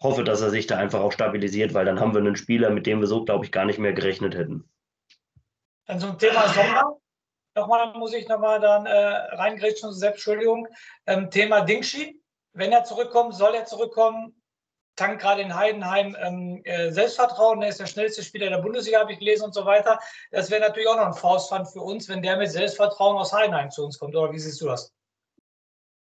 [0.01, 2.86] hoffe, dass er sich da einfach auch stabilisiert, weil dann haben wir einen Spieler, mit
[2.86, 4.69] dem wir so, glaube ich, gar nicht mehr gerechnet hätten.
[5.88, 6.97] Dann zum Thema Sommer.
[7.56, 10.67] Nochmal muss ich nochmal dann äh, reingrätschen, selbst Entschuldigung.
[11.08, 12.21] Ähm, Thema Dingschi.
[12.54, 14.40] Wenn er zurückkommt, soll er zurückkommen?
[14.95, 17.62] Tankt gerade in Heidenheim ähm, äh, Selbstvertrauen.
[17.62, 19.99] Er ist der schnellste Spieler der Bundesliga, habe ich gelesen und so weiter.
[20.32, 23.71] Das wäre natürlich auch noch ein Faustpfand für uns, wenn der mit Selbstvertrauen aus Heidenheim
[23.71, 24.15] zu uns kommt.
[24.15, 24.93] Oder wie siehst du das?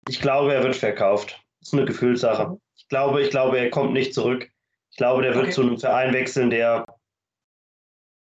[0.10, 1.40] Ich glaube, er wird verkauft.
[1.60, 2.58] Das ist eine Gefühlssache.
[2.76, 4.50] Ich glaube, ich glaube, er kommt nicht zurück.
[4.92, 5.54] Ich glaube, der wird okay.
[5.54, 6.86] zu einem Verein wechseln, der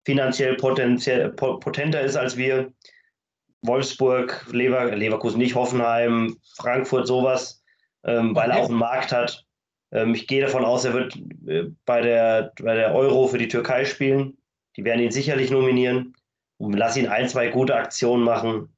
[0.06, 2.72] finanziell potenziell, potenter ist als wir.
[3.64, 7.64] Wolfsburg, Lever, Leverkusen nicht, Hoffenheim, Frankfurt, sowas,
[8.04, 9.46] ähm, weil er auch einen Markt hat.
[9.92, 11.16] Ähm, ich gehe davon aus, er wird
[11.48, 14.38] äh, bei, der, bei der Euro für die Türkei spielen.
[14.78, 16.16] Die werden ihn sicherlich nominieren.
[16.58, 18.76] Und lass ihn ein, zwei gute Aktionen machen.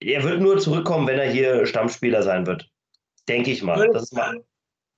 [0.00, 2.70] Er wird nur zurückkommen, wenn er hier Stammspieler sein wird.
[3.28, 3.88] Denke ich mal.
[3.92, 4.44] Das ist mein,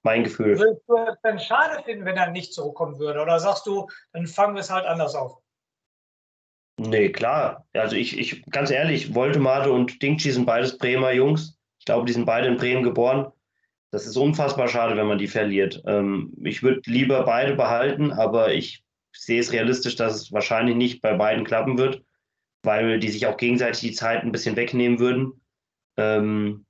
[0.02, 0.58] mein Gefühl.
[0.58, 3.20] Würdest du es denn schade finden, wenn er nicht zurückkommen würde?
[3.22, 5.38] Oder sagst du, dann fangen wir es halt anders auf?
[6.78, 7.66] Nee, klar.
[7.72, 11.58] Also ich, ich ganz ehrlich, Woltemade und Dingchi sind beides Bremer Jungs.
[11.78, 13.32] Ich glaube, die sind beide in Bremen geboren.
[13.96, 15.82] Das ist unfassbar schade, wenn man die verliert.
[15.86, 21.00] Ähm, ich würde lieber beide behalten, aber ich sehe es realistisch, dass es wahrscheinlich nicht
[21.00, 22.02] bei beiden klappen wird,
[22.62, 25.40] weil die sich auch gegenseitig die Zeit ein bisschen wegnehmen würden.
[25.96, 26.66] Ähm,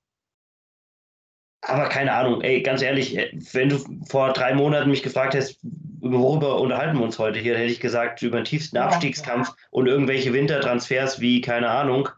[1.62, 5.58] aber keine Ahnung, ey, ganz ehrlich, äh, wenn du vor drei Monaten mich gefragt hättest,
[5.98, 10.32] worüber unterhalten wir uns heute hier, hätte ich gesagt, über den tiefsten Abstiegskampf und irgendwelche
[10.32, 12.08] Wintertransfers wie, keine Ahnung,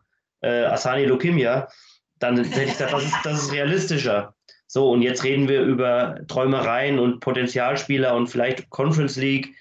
[0.43, 1.67] äh, Asani Lokimia,
[2.19, 4.35] dann hätte ich gesagt, das ist, das ist realistischer.
[4.71, 9.55] So, und jetzt reden wir über Träumereien und Potenzialspieler und vielleicht Conference League.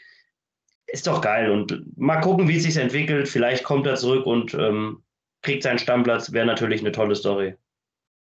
[0.86, 1.50] Ist doch geil.
[1.50, 3.30] Und mal gucken, wie es sich entwickelt.
[3.30, 5.04] Vielleicht kommt er zurück und ähm,
[5.42, 6.34] kriegt seinen Stammplatz.
[6.34, 7.56] Wäre natürlich eine tolle Story.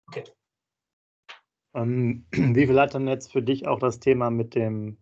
[0.08, 0.24] Okay.
[1.76, 4.98] Ähm, wie viel hat dann jetzt für dich auch das Thema mit dem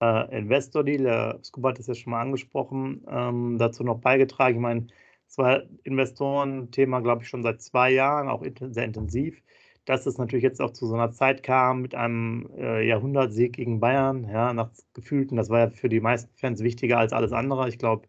[0.00, 4.56] äh, Investor-Deal, der Scuba hat es ja schon mal angesprochen, ähm, dazu noch beigetragen?
[4.56, 4.86] Ich meine,
[5.26, 9.42] es war Investoren-Thema, glaube ich, schon seit zwei Jahren, auch sehr intensiv.
[9.88, 13.80] Dass es natürlich jetzt auch zu so einer Zeit kam mit einem äh, Jahrhundertsieg gegen
[13.80, 17.70] Bayern, ja, nach gefühlten, das war ja für die meisten Fans wichtiger als alles andere.
[17.70, 18.06] Ich glaube,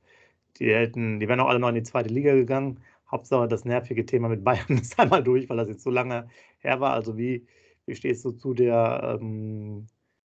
[0.57, 2.81] die hätten, die wären auch alle noch in die zweite Liga gegangen.
[3.09, 6.27] Hauptsache das nervige Thema mit Bayern ist einmal durch, weil das jetzt so lange
[6.59, 6.91] her war.
[6.91, 7.47] Also wie,
[7.85, 9.87] wie stehst du zu der ähm,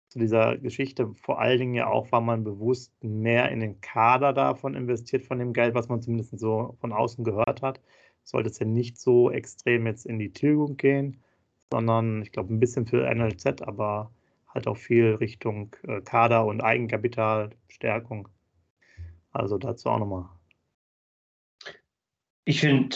[0.08, 1.14] zu dieser Geschichte?
[1.14, 5.40] Vor allen Dingen ja auch, weil man bewusst mehr in den Kader davon investiert, von
[5.40, 7.82] dem Geld, was man zumindest so von außen gehört hat.
[8.24, 11.20] Sollte es ja nicht so extrem jetzt in die Tilgung gehen,
[11.72, 14.12] sondern ich glaube ein bisschen für NLZ, aber
[14.48, 18.28] halt auch viel Richtung äh, Kader und Eigenkapitalstärkung.
[19.32, 20.30] Also dazu auch nochmal.
[22.46, 22.96] Ich finde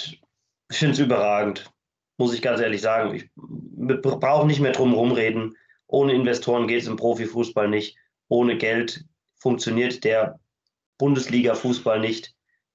[0.69, 1.71] es überragend
[2.17, 3.15] muss ich ganz ehrlich sagen.
[3.15, 5.55] Ich brauche nicht mehr drum herum reden.
[5.87, 7.97] Ohne Investoren geht es im Profifußball nicht.
[8.27, 9.05] Ohne Geld
[9.37, 10.39] funktioniert der
[10.97, 12.33] Bundesliga-Fußball nicht.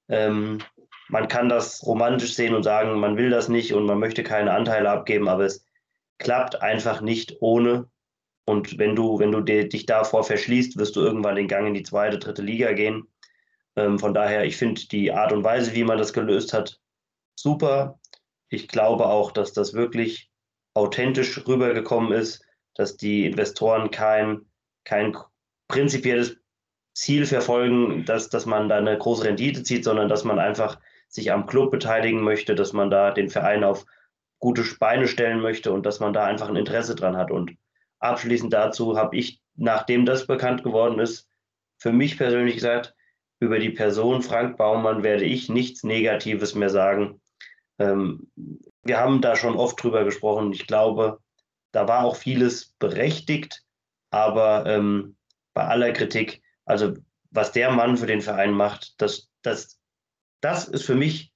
[0.08, 0.58] Ähm,
[1.08, 4.52] man kann das romantisch sehen und sagen, man will das nicht und man möchte keine
[4.52, 5.66] Anteile abgeben, aber es
[6.22, 7.90] klappt einfach nicht ohne.
[8.44, 11.82] Und wenn du, wenn du dich davor verschließt, wirst du irgendwann den Gang in die
[11.82, 13.08] zweite, dritte Liga gehen.
[13.76, 16.80] Ähm, von daher, ich finde die Art und Weise, wie man das gelöst hat,
[17.34, 17.98] super.
[18.48, 20.30] Ich glaube auch, dass das wirklich
[20.74, 24.42] authentisch rübergekommen ist, dass die Investoren kein,
[24.84, 25.16] kein
[25.68, 26.36] prinzipielles
[26.94, 31.32] Ziel verfolgen, dass, dass man da eine große Rendite zieht, sondern dass man einfach sich
[31.32, 33.86] am Club beteiligen möchte, dass man da den Verein auf
[34.42, 37.30] gute Beine stellen möchte und dass man da einfach ein Interesse dran hat.
[37.30, 37.56] Und
[38.00, 41.28] abschließend dazu habe ich, nachdem das bekannt geworden ist,
[41.78, 42.94] für mich persönlich gesagt,
[43.38, 47.20] über die Person Frank Baumann werde ich nichts Negatives mehr sagen.
[47.78, 48.30] Ähm,
[48.82, 50.52] wir haben da schon oft drüber gesprochen.
[50.52, 51.18] Ich glaube,
[51.70, 53.62] da war auch vieles berechtigt,
[54.10, 55.16] aber ähm,
[55.54, 56.94] bei aller Kritik, also
[57.30, 59.78] was der Mann für den Verein macht, das, das,
[60.40, 61.31] das ist für mich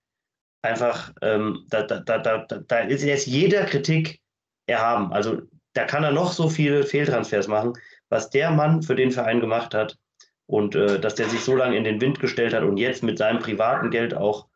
[0.67, 4.21] einfach, ähm, da, da, da, da, ist jetzt jeder Kritik
[4.67, 5.13] erhaben.
[5.13, 7.75] Also da kann er noch so viele Fehltransfers machen.
[8.09, 9.99] Was der Mann für den Verein gemacht hat
[10.47, 13.19] und äh, dass der sich so lange in den Wind gestellt hat und jetzt mit
[13.19, 14.47] seinem privaten Geld auch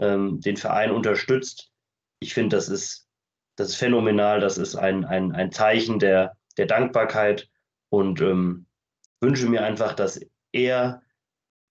[0.00, 1.70] ähm, den Verein unterstützt.
[2.20, 3.08] Ich finde, das ist,
[3.56, 4.40] das ist phänomenal.
[4.40, 7.48] Das ist ein, ein, ein Zeichen der, der Dankbarkeit
[7.90, 8.66] und ähm,
[9.20, 10.20] wünsche mir einfach, dass
[10.52, 11.02] er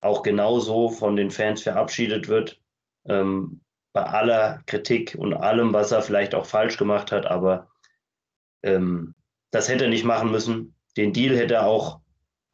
[0.02, 2.60] auch genauso von den Fans verabschiedet wird.
[3.06, 3.63] Ähm,
[3.94, 7.70] bei aller Kritik und allem, was er vielleicht auch falsch gemacht hat, aber
[8.64, 9.14] ähm,
[9.52, 10.76] das hätte er nicht machen müssen.
[10.98, 12.00] Den Deal hätte er auch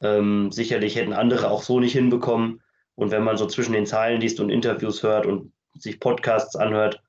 [0.02, 2.62] ähm, sicherlich hätten andere auch so nicht hinbekommen.
[2.94, 7.02] Und wenn man so zwischen den Zeilen liest und Interviews hört und sich Podcasts anhört,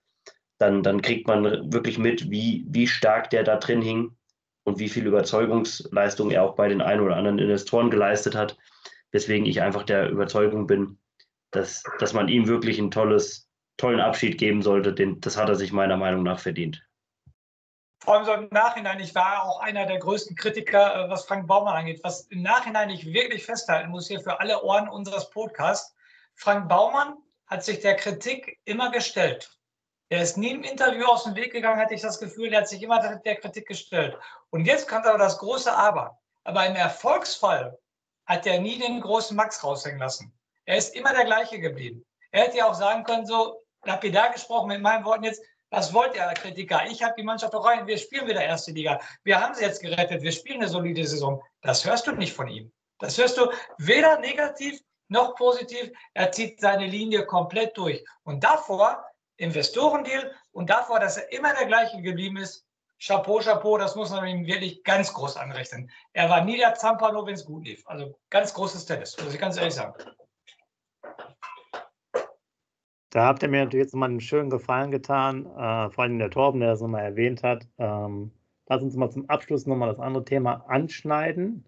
[0.57, 4.15] dann, dann kriegt man wirklich mit, wie, wie stark der da drin hing
[4.63, 8.57] und wie viel Überzeugungsleistung er auch bei den ein oder anderen Investoren geleistet hat.
[9.11, 10.99] Weswegen ich einfach der Überzeugung bin,
[11.49, 14.93] dass, dass man ihm wirklich einen tolles, tollen Abschied geben sollte.
[14.93, 16.83] Den, das hat er sich meiner Meinung nach verdient.
[18.03, 21.47] Vor allem so im Nachhinein, ich war auch einer der größten Kritiker, äh, was Frank
[21.47, 22.01] Baumann angeht.
[22.03, 25.95] Was im Nachhinein ich wirklich festhalten muss hier für alle Ohren unseres Podcasts.
[26.35, 29.55] Frank Baumann hat sich der Kritik immer gestellt.
[30.09, 32.67] Er ist nie im Interview aus dem Weg gegangen, hatte ich das Gefühl, er hat
[32.67, 34.17] sich immer der Kritik gestellt.
[34.49, 36.19] Und jetzt kommt aber das große Aber.
[36.43, 37.77] Aber im Erfolgsfall
[38.25, 40.33] hat er nie den großen Max raushängen lassen.
[40.65, 42.05] Er ist immer der gleiche geblieben.
[42.31, 46.15] Er hätte ja auch sagen können, so lapidar gesprochen mit meinen Worten jetzt, was wollt
[46.15, 46.85] ihr, Kritiker?
[46.87, 48.99] Ich habe die Mannschaft doch rein, wir spielen wieder erste Liga.
[49.23, 51.41] Wir haben sie jetzt gerettet, wir spielen eine solide Saison.
[51.61, 52.71] Das hörst du nicht von ihm.
[52.99, 55.91] Das hörst du weder negativ noch positiv.
[56.13, 58.03] Er zieht seine Linie komplett durch.
[58.23, 59.05] Und davor,
[59.37, 62.65] Investorendeal und davor, dass er immer der gleiche geblieben ist,
[63.03, 65.89] Chapeau, Chapeau, das muss man ihm wirklich ganz groß anrechnen.
[66.13, 67.81] Er war nie der Zampano, wenn es gut lief.
[67.87, 69.93] Also ganz großes Tennis, muss ich ganz ehrlich sagen.
[73.11, 76.29] Da habt ihr mir natürlich jetzt mal einen schönen Gefallen getan, äh, vor allem der
[76.29, 77.67] Torben, der das nochmal erwähnt hat.
[77.77, 78.31] Ähm,
[78.69, 81.65] lass uns mal zum Abschluss nochmal das andere Thema anschneiden.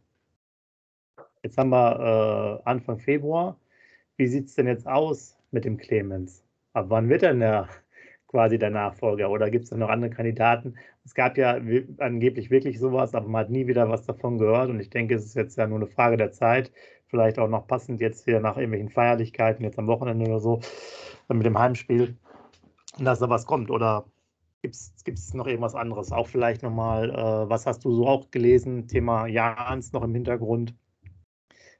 [1.43, 3.59] Jetzt haben wir äh, Anfang Februar.
[4.15, 6.45] Wie sieht es denn jetzt aus mit dem Clemens?
[6.71, 7.67] Ab wann wird denn der
[8.27, 9.29] quasi der Nachfolger?
[9.29, 10.75] Oder gibt es da noch andere Kandidaten?
[11.03, 11.59] Es gab ja
[11.97, 14.69] angeblich wirklich sowas, aber man hat nie wieder was davon gehört.
[14.69, 16.71] Und ich denke, es ist jetzt ja nur eine Frage der Zeit.
[17.13, 20.61] Vielleicht auch noch passend jetzt hier nach irgendwelchen Feierlichkeiten, jetzt am Wochenende oder so
[21.31, 22.17] mit dem Heimspiel,
[22.97, 23.69] dass da was kommt?
[23.69, 24.05] Oder
[24.63, 26.11] gibt es noch irgendwas anderes?
[26.11, 28.87] Auch vielleicht nochmal, äh, was hast du so auch gelesen?
[28.87, 30.73] Thema Jans noch im Hintergrund,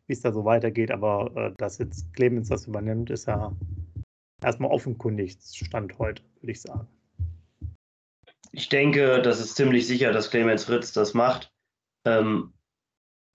[0.06, 0.92] wie es da so weitergeht.
[0.92, 3.56] Aber äh, dass jetzt Clemens das übernimmt, ist ja
[4.44, 6.88] erstmal offenkundig, Stand heute, würde ich sagen.
[8.52, 11.52] Ich denke, das ist ziemlich sicher, dass Clemens Fritz das macht.
[12.06, 12.54] Ähm,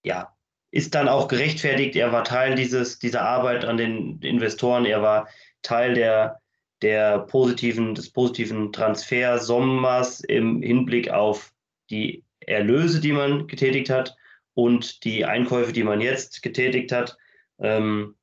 [0.05, 0.38] ja,
[0.71, 1.97] ist dann auch gerechtfertigt.
[1.97, 4.85] Er war Teil dieses, dieser Arbeit an den Investoren.
[4.85, 5.29] Er war
[5.63, 6.41] Teil der,
[6.83, 11.53] der positiven, des positiven Transfersommers im Hinblick auf
[11.91, 14.15] die Erlöse, die man getätigt hat
[14.55, 17.17] und die Einkäufe, die man jetzt getätigt hat.
[17.59, 18.17] Ähm,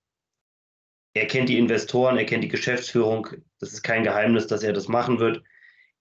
[1.14, 3.28] er kennt die Investoren, er kennt die Geschäftsführung.
[3.60, 5.44] Das ist kein Geheimnis, dass er das machen wird.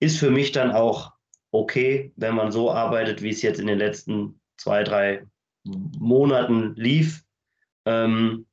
[0.01, 1.13] Ist für mich dann auch
[1.53, 5.25] okay, wenn man so arbeitet, wie es jetzt in den letzten zwei, drei
[5.65, 7.25] Monaten lief.
[7.87, 8.47] Ähm,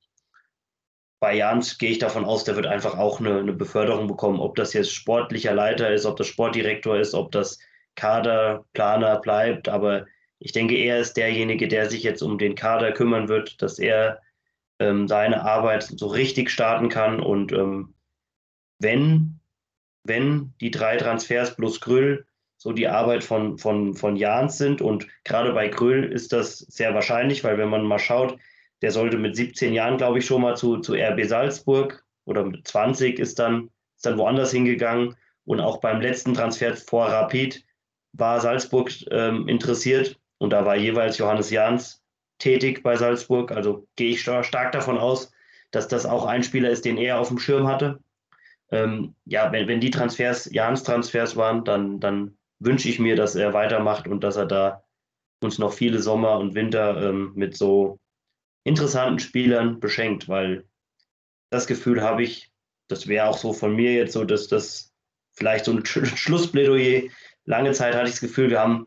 [1.19, 4.39] bei Jans gehe ich davon aus, der wird einfach auch eine, eine, Beförderung bekommen.
[4.39, 7.59] Ob das jetzt sportlicher Leiter ist, ob das Sportdirektor ist, ob das
[7.95, 9.69] Kaderplaner bleibt.
[9.69, 10.07] Aber
[10.39, 14.19] ich denke, er ist derjenige, der sich jetzt um den Kader kümmern wird, dass er
[14.79, 17.19] ähm, seine Arbeit so richtig starten kann.
[17.19, 17.93] Und ähm,
[18.79, 19.39] wenn,
[20.03, 22.25] wenn die drei Transfers plus Grüll
[22.61, 26.93] so die Arbeit von, von, von Jans sind und gerade bei Grüll ist das sehr
[26.93, 28.37] wahrscheinlich, weil wenn man mal schaut,
[28.83, 32.67] der sollte mit 17 Jahren, glaube ich, schon mal zu, zu RB Salzburg oder mit
[32.67, 35.15] 20 ist dann, ist dann woanders hingegangen.
[35.43, 37.65] Und auch beim letzten Transfer vor Rapid
[38.13, 42.03] war Salzburg ähm, interessiert und da war jeweils Johannes Jahns
[42.37, 43.51] tätig bei Salzburg.
[43.51, 45.31] Also gehe ich stark davon aus,
[45.71, 47.99] dass das auch ein Spieler ist, den er auf dem Schirm hatte.
[48.69, 53.35] Ähm, ja, wenn, wenn die Transfers Jahns Transfers waren, dann, dann wünsche ich mir, dass
[53.35, 54.83] er weitermacht und dass er da
[55.43, 57.99] uns noch viele Sommer und Winter ähm, mit so
[58.63, 60.65] interessanten Spielern beschenkt, weil
[61.49, 62.51] das Gefühl habe ich,
[62.87, 64.93] das wäre auch so von mir jetzt so, dass das
[65.33, 67.09] vielleicht so ein Schlussplädoyer.
[67.45, 68.85] Lange Zeit hatte ich das Gefühl, wir haben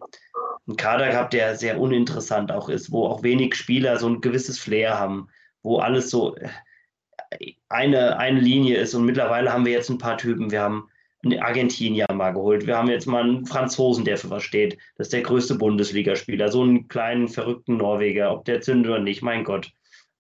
[0.69, 4.59] einen Kader gehabt, der sehr uninteressant auch ist, wo auch wenig Spieler so ein gewisses
[4.59, 5.29] Flair haben,
[5.63, 8.95] wo alles so äh, eine, eine Linie ist.
[8.95, 10.53] Und mittlerweile haben wir jetzt ein paar Typen.
[10.53, 10.89] Wir haben
[11.33, 12.67] Argentinier mal geholt.
[12.67, 14.77] Wir haben jetzt mal einen Franzosen, der für was steht.
[14.97, 16.51] Das ist der größte Bundesligaspieler.
[16.51, 19.73] So einen kleinen, verrückten Norweger, ob der zündet oder nicht, mein Gott.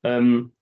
[0.02, 0.52] Ähm,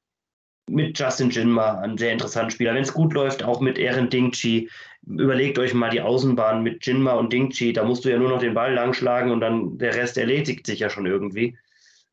[0.68, 2.74] mit Justin Jinma, ein sehr interessanter Spieler.
[2.74, 4.70] Wenn es gut läuft, auch mit Ehren Dingchi.
[5.05, 7.72] Überlegt euch mal die Außenbahn mit Jinma und Dingchi.
[7.72, 10.78] Da musst du ja nur noch den Ball langschlagen und dann der Rest erledigt sich
[10.78, 11.59] ja schon irgendwie.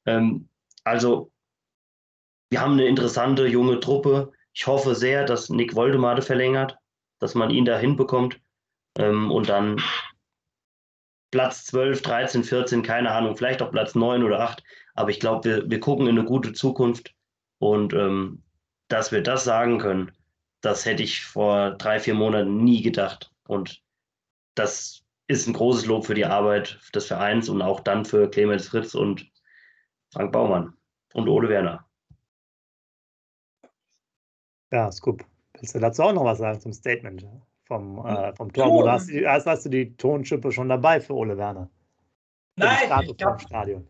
[0.06, 0.50] Ähm,
[0.84, 1.32] also,
[2.50, 4.32] wir haben eine interessante junge Truppe.
[4.54, 6.79] Ich hoffe sehr, dass Nick Woldemade verlängert
[7.20, 8.40] dass man ihn da hinbekommt
[8.98, 9.82] ähm, und dann
[11.32, 14.63] Platz 12, 13, 14, keine Ahnung, vielleicht auch Platz 9 oder 8.
[14.96, 17.13] Aber ich glaube, wir, wir gucken in eine gute Zukunft
[17.60, 18.44] und ähm,
[18.88, 20.12] dass wir das sagen können,
[20.62, 23.32] das hätte ich vor drei, vier Monaten nie gedacht.
[23.48, 23.82] Und
[24.56, 28.67] das ist ein großes Lob für die Arbeit des Vereins und auch dann für Clemens
[28.67, 29.30] Fritz und
[30.12, 30.74] Frank Baumann
[31.13, 31.86] und Ole Werner.
[34.72, 35.24] Ja, Scoop.
[35.60, 37.26] Willst du dazu auch noch was sagen zum Statement
[37.66, 38.72] vom, äh, vom Tor?
[38.72, 41.70] Oder hast, hast, hast, du die Tonschippe schon dabei für Ole Werner?
[42.56, 43.40] Nein, ich glaub,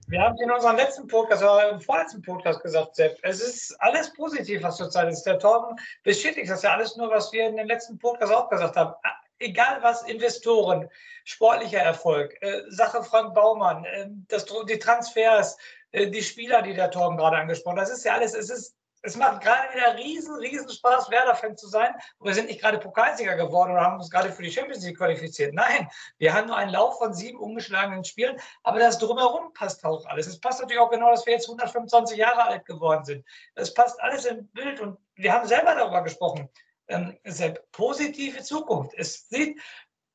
[0.08, 4.14] wir haben in unserem letzten Podcast, oder im vorletzten Podcast gesagt, Sepp, es ist alles
[4.14, 5.24] positiv, was zurzeit ist.
[5.24, 8.76] Der Torben bestätigt das ja alles nur, was wir in dem letzten Podcast auch gesagt
[8.76, 8.94] haben.
[9.40, 10.88] Egal was, Investoren,
[11.24, 15.58] sportlicher Erfolg, äh, Sache Frank Baumann, äh, das, die Transfers,
[15.92, 18.76] äh, die Spieler, die der Torben gerade angesprochen hat, das ist ja alles, es ist
[19.02, 21.94] es macht gerade wieder riesen, riesen Spaß, Werder-Fan zu sein.
[22.20, 25.54] Wir sind nicht gerade Pokalsieger geworden oder haben uns gerade für die Champions League qualifiziert.
[25.54, 28.40] Nein, wir haben nur einen Lauf von sieben ungeschlagenen Spielen.
[28.64, 30.28] Aber das Drumherum passt auch alles.
[30.28, 33.26] Es passt natürlich auch genau, dass wir jetzt 125 Jahre alt geworden sind.
[33.56, 34.80] Es passt alles im Bild.
[34.82, 36.50] Und wir haben selber darüber gesprochen.
[36.88, 38.94] Ähm, eine positive Zukunft.
[38.98, 39.60] Es sieht,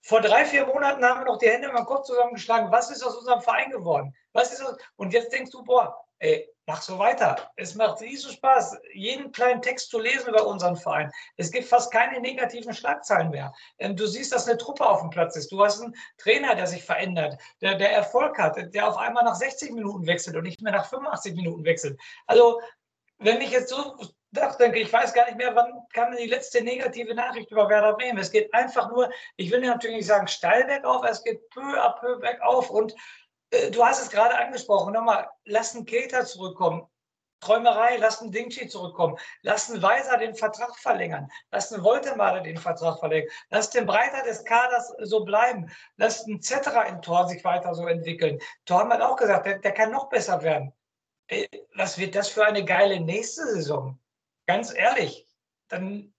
[0.03, 2.71] vor drei, vier Monaten haben wir noch die Hände im Kopf zusammengeschlagen.
[2.71, 4.15] Was ist aus unserem Verein geworden?
[4.35, 4.77] Was ist aus...
[4.97, 7.51] Und jetzt denkst du, boah, ey, mach so weiter.
[7.57, 11.11] Es macht riesen Spaß, jeden kleinen Text zu lesen über unseren Verein.
[11.37, 13.53] Es gibt fast keine negativen Schlagzeilen mehr.
[13.79, 15.53] Ähm, du siehst, dass eine Truppe auf dem Platz ist.
[15.53, 19.37] Du hast einen Trainer, der sich verändert, der, der Erfolg hat, der auf einmal nach
[19.37, 22.01] 60 Minuten wechselt und nicht mehr nach 85 Minuten wechselt.
[22.27, 22.61] Also,
[23.19, 23.97] wenn ich jetzt so
[24.59, 28.19] denke, ich weiß gar nicht mehr, wann kam die letzte negative Nachricht über Werder Bremen.
[28.19, 31.99] Es geht einfach nur, ich will natürlich nicht sagen steil bergauf, es geht peu à
[31.99, 32.95] peu bergauf und
[33.71, 36.89] du hast es gerade angesprochen, nochmal, lass einen Keter zurückkommen.
[37.41, 39.19] Träumerei, lass einen Dingchi zurückkommen.
[39.43, 41.29] Lass einen Weiser den Vertrag verlängern.
[41.51, 43.29] Lass einen Woltemaler den Vertrag verlängern.
[43.51, 45.71] Lass den Breiter des Kaders so bleiben.
[45.97, 48.39] Lass einen Zetterer im Tor sich weiter so entwickeln.
[48.65, 50.73] Tor hat auch gesagt, der, der kann noch besser werden.
[51.27, 53.99] Ey, was wird das für eine geile nächste Saison?
[54.47, 55.27] Ganz ehrlich.
[55.69, 56.14] Dann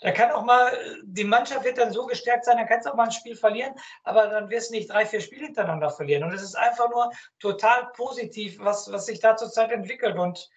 [0.00, 2.96] da kann auch mal, die Mannschaft wird dann so gestärkt sein, dann kannst du auch
[2.96, 6.22] mal ein Spiel verlieren, aber dann wirst du nicht drei, vier Spiele hintereinander verlieren.
[6.22, 10.16] Und es ist einfach nur total positiv, was, was sich da zurzeit entwickelt.
[10.16, 10.48] Und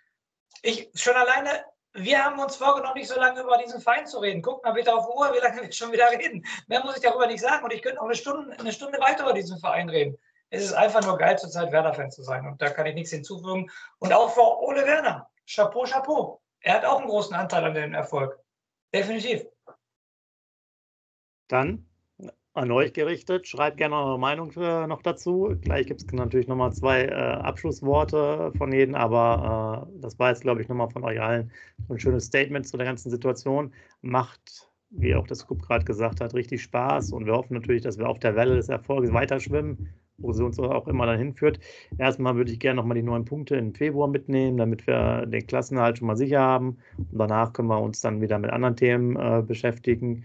[0.62, 4.42] ich schon alleine, wir haben uns vorgenommen, nicht so lange über diesen Verein zu reden.
[4.42, 6.46] Guck mal bitte auf die Uhr, wie lange wir schon wieder reden.
[6.68, 7.64] Mehr muss ich darüber nicht sagen.
[7.64, 10.18] Und ich könnte noch eine Stunde, eine Stunde weiter über diesen Verein reden.
[10.52, 12.46] Es ist einfach nur geil, zurzeit Werder-Fan zu sein.
[12.46, 13.72] Und da kann ich nichts hinzufügen.
[14.00, 15.30] Und auch vor Ole Werner.
[15.50, 16.42] Chapeau, Chapeau.
[16.60, 18.38] Er hat auch einen großen Anteil an dem Erfolg.
[18.94, 19.46] Definitiv.
[21.48, 21.86] Dann
[22.54, 23.48] an euch gerichtet.
[23.48, 25.56] Schreibt gerne eure Meinung äh, noch dazu.
[25.62, 30.42] Gleich gibt es natürlich nochmal zwei äh, Abschlussworte von jedem, aber äh, das war jetzt,
[30.42, 31.52] glaube ich, nochmal von euch allen
[31.90, 33.74] ein schönes Statement zu der ganzen Situation.
[34.02, 37.98] Macht, wie auch das Scoop gerade gesagt hat, richtig Spaß und wir hoffen natürlich, dass
[37.98, 41.60] wir auf der Welle des Erfolges weiterschwimmen wo sie uns auch immer dann hinführt.
[41.98, 45.98] Erstmal würde ich gerne nochmal die neun Punkte im Februar mitnehmen, damit wir den Klassenhalt
[45.98, 46.78] schon mal sicher haben.
[46.98, 50.24] Und danach können wir uns dann wieder mit anderen Themen äh, beschäftigen.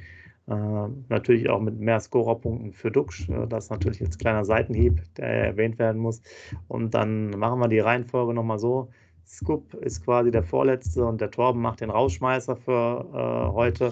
[0.49, 3.29] Äh, natürlich auch mit mehr Scorerpunkten für Duxch.
[3.29, 6.23] Äh, das ist natürlich jetzt ein kleiner Seitenhieb, der erwähnt werden muss.
[6.69, 8.91] Und dann machen wir die Reihenfolge nochmal so.
[9.27, 13.91] Scoop ist quasi der Vorletzte und der Torben macht den Rausschmeißer für äh, heute.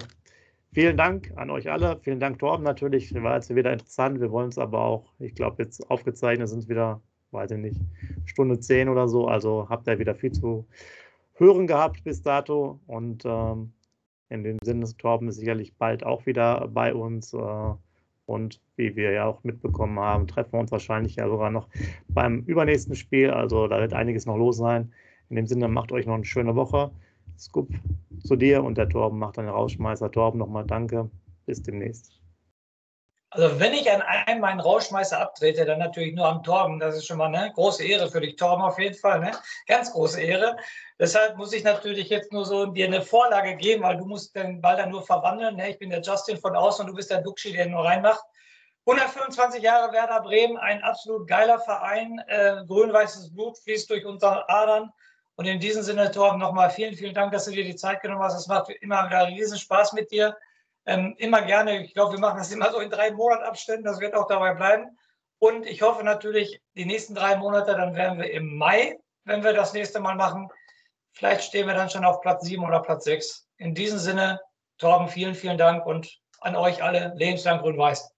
[0.75, 1.97] Vielen Dank an euch alle.
[2.01, 3.13] Vielen Dank, Torben, natürlich.
[3.23, 4.19] War jetzt wieder interessant.
[4.19, 6.99] Wir wollen es aber auch, ich glaube, jetzt aufgezeichnet sind es wieder,
[7.31, 7.81] weiß ich nicht,
[8.25, 9.25] Stunde zehn oder so.
[9.25, 10.67] Also habt ihr wieder viel zu
[11.35, 12.81] hören gehabt bis dato.
[12.87, 13.71] Und ähm,
[14.27, 17.33] in dem Sinne, Torben ist sicherlich bald auch wieder bei uns.
[17.33, 17.73] Äh,
[18.25, 21.69] und wie wir ja auch mitbekommen haben, treffen wir uns wahrscheinlich ja sogar noch
[22.09, 23.29] beim übernächsten Spiel.
[23.29, 24.91] Also da wird einiges noch los sein.
[25.29, 26.91] In dem Sinne, macht euch noch eine schöne Woche.
[27.37, 27.69] Scoop
[28.23, 30.11] zu dir und der Torben macht dann den Rausschmeißer.
[30.11, 31.09] Torben, nochmal danke.
[31.45, 32.19] Bis demnächst.
[33.35, 36.79] Also wenn ich an einem meinen Rauschmeißer abtrete, dann natürlich nur am Torben.
[36.79, 39.19] Das ist schon mal eine große Ehre für dich, Torben, auf jeden Fall.
[39.19, 39.31] Ne?
[39.67, 40.55] Ganz große Ehre.
[40.99, 44.61] Deshalb muss ich natürlich jetzt nur so dir eine Vorlage geben, weil du musst den
[44.61, 45.57] Ball dann nur verwandeln.
[45.57, 45.71] Ne?
[45.71, 48.23] Ich bin der Justin von außen und du bist der Duxi, der nur reinmacht.
[48.85, 52.21] 125 Jahre Werder Bremen, ein absolut geiler Verein.
[52.27, 54.93] Äh, Grün-weißes Blut fließt durch unsere Adern.
[55.35, 58.23] Und in diesem Sinne, Torben, nochmal vielen, vielen Dank, dass du dir die Zeit genommen
[58.23, 58.35] hast.
[58.35, 60.37] Es macht immer wieder riesen Spaß mit dir.
[60.85, 61.83] Ähm, immer gerne.
[61.83, 63.85] Ich glaube, wir machen das immer so in drei Monatabständen.
[63.85, 64.97] Das wird auch dabei bleiben.
[65.39, 69.53] Und ich hoffe natürlich, die nächsten drei Monate, dann werden wir im Mai, wenn wir
[69.53, 70.49] das nächste Mal machen.
[71.11, 73.47] Vielleicht stehen wir dann schon auf Platz sieben oder Platz sechs.
[73.57, 74.39] In diesem Sinne,
[74.77, 78.14] Torben, vielen, vielen Dank und an euch alle lebenslang grün-weiß.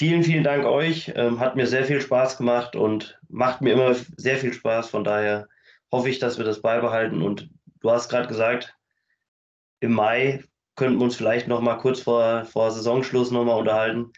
[0.00, 1.12] Vielen, vielen Dank euch.
[1.14, 4.88] Ähm, hat mir sehr viel Spaß gemacht und macht mir immer sehr viel Spaß.
[4.88, 5.46] Von daher
[5.92, 7.20] hoffe ich, dass wir das beibehalten.
[7.20, 7.50] Und
[7.82, 8.74] du hast gerade gesagt,
[9.80, 10.42] im Mai
[10.74, 14.10] könnten wir uns vielleicht noch mal kurz vor, vor Saisonschluss noch mal unterhalten.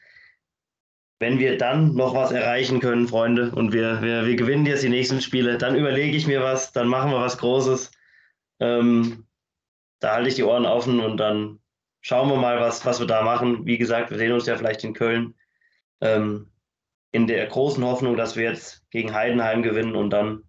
[1.19, 4.89] Wenn wir dann noch was erreichen können, Freunde, und wir, wir, wir gewinnen jetzt die
[4.89, 7.91] nächsten Spiele, dann überlege ich mir was, dann machen wir was Großes.
[8.61, 9.27] Ähm,
[9.99, 11.59] da halte ich die Ohren offen und dann
[12.03, 13.67] schauen wir mal, was, was wir da machen.
[13.67, 15.35] Wie gesagt, wir sehen uns ja vielleicht in Köln
[16.03, 16.51] ähm,
[17.13, 20.43] in der großen Hoffnung, dass wir jetzt gegen Heidenheim gewinnen und dann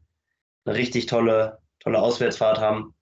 [0.65, 2.95] eine richtig tolle, tolle Auswärtsfahrt haben.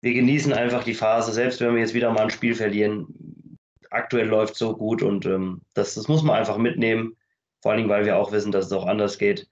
[0.00, 3.58] Wir genießen einfach die Phase, selbst wenn wir jetzt wieder mal ein Spiel verlieren.
[3.90, 7.16] Aktuell läuft so gut und ähm, das, das muss man einfach mitnehmen.
[7.60, 9.48] Vor allen Dingen, weil wir auch wissen, dass es auch anders geht.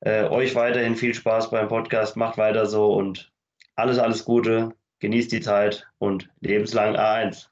[0.00, 3.30] Äh, euch weiterhin viel Spaß beim Podcast, macht weiter so und
[3.76, 7.51] alles, alles Gute, genießt die Zeit und lebenslang A1.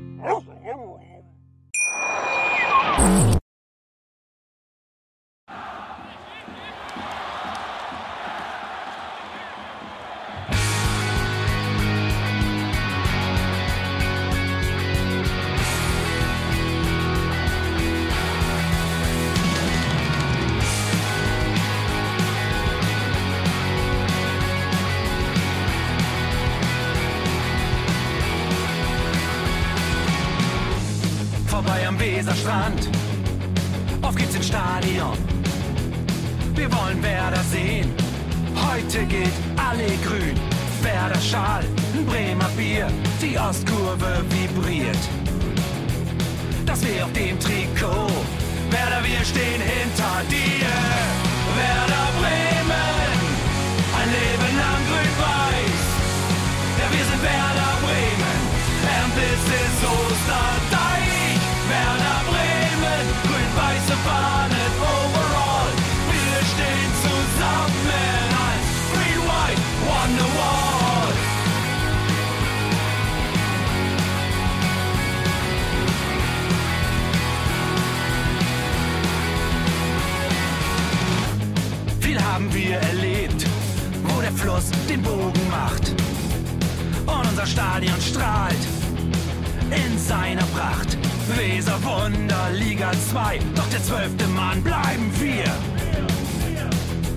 [32.31, 32.89] Vorbei am Weserstrand.
[34.01, 35.17] Auf geht's ins Stadion.
[36.55, 37.93] Wir wollen Werder sehen.
[38.55, 40.35] Heute geht alle grün.
[40.81, 41.63] Werder Schal,
[41.93, 42.87] ein Bremer Bier.
[43.21, 44.97] Die Ostkurve vibriert.
[46.65, 48.07] Das wir auf dem Trikot.
[48.69, 49.70] Werder, wir stehen hinter
[85.51, 85.89] den Bogen macht.
[87.05, 88.63] Und unser Stadion strahlt
[89.71, 90.97] in seiner Pracht.
[91.35, 95.45] Weser Wunder, Liga 2, doch der zwölfte Mann bleiben wir.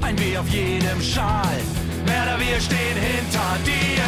[0.02, 1.58] Ein W auf jedem Schal,
[2.06, 4.04] Werder, wir stehen hinter dir.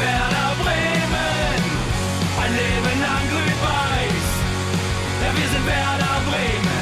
[0.00, 1.62] Werder Bremen,
[2.42, 4.26] ein Leben lang grün-weiß.
[5.22, 6.81] Ja, wir sind Werder Bremen,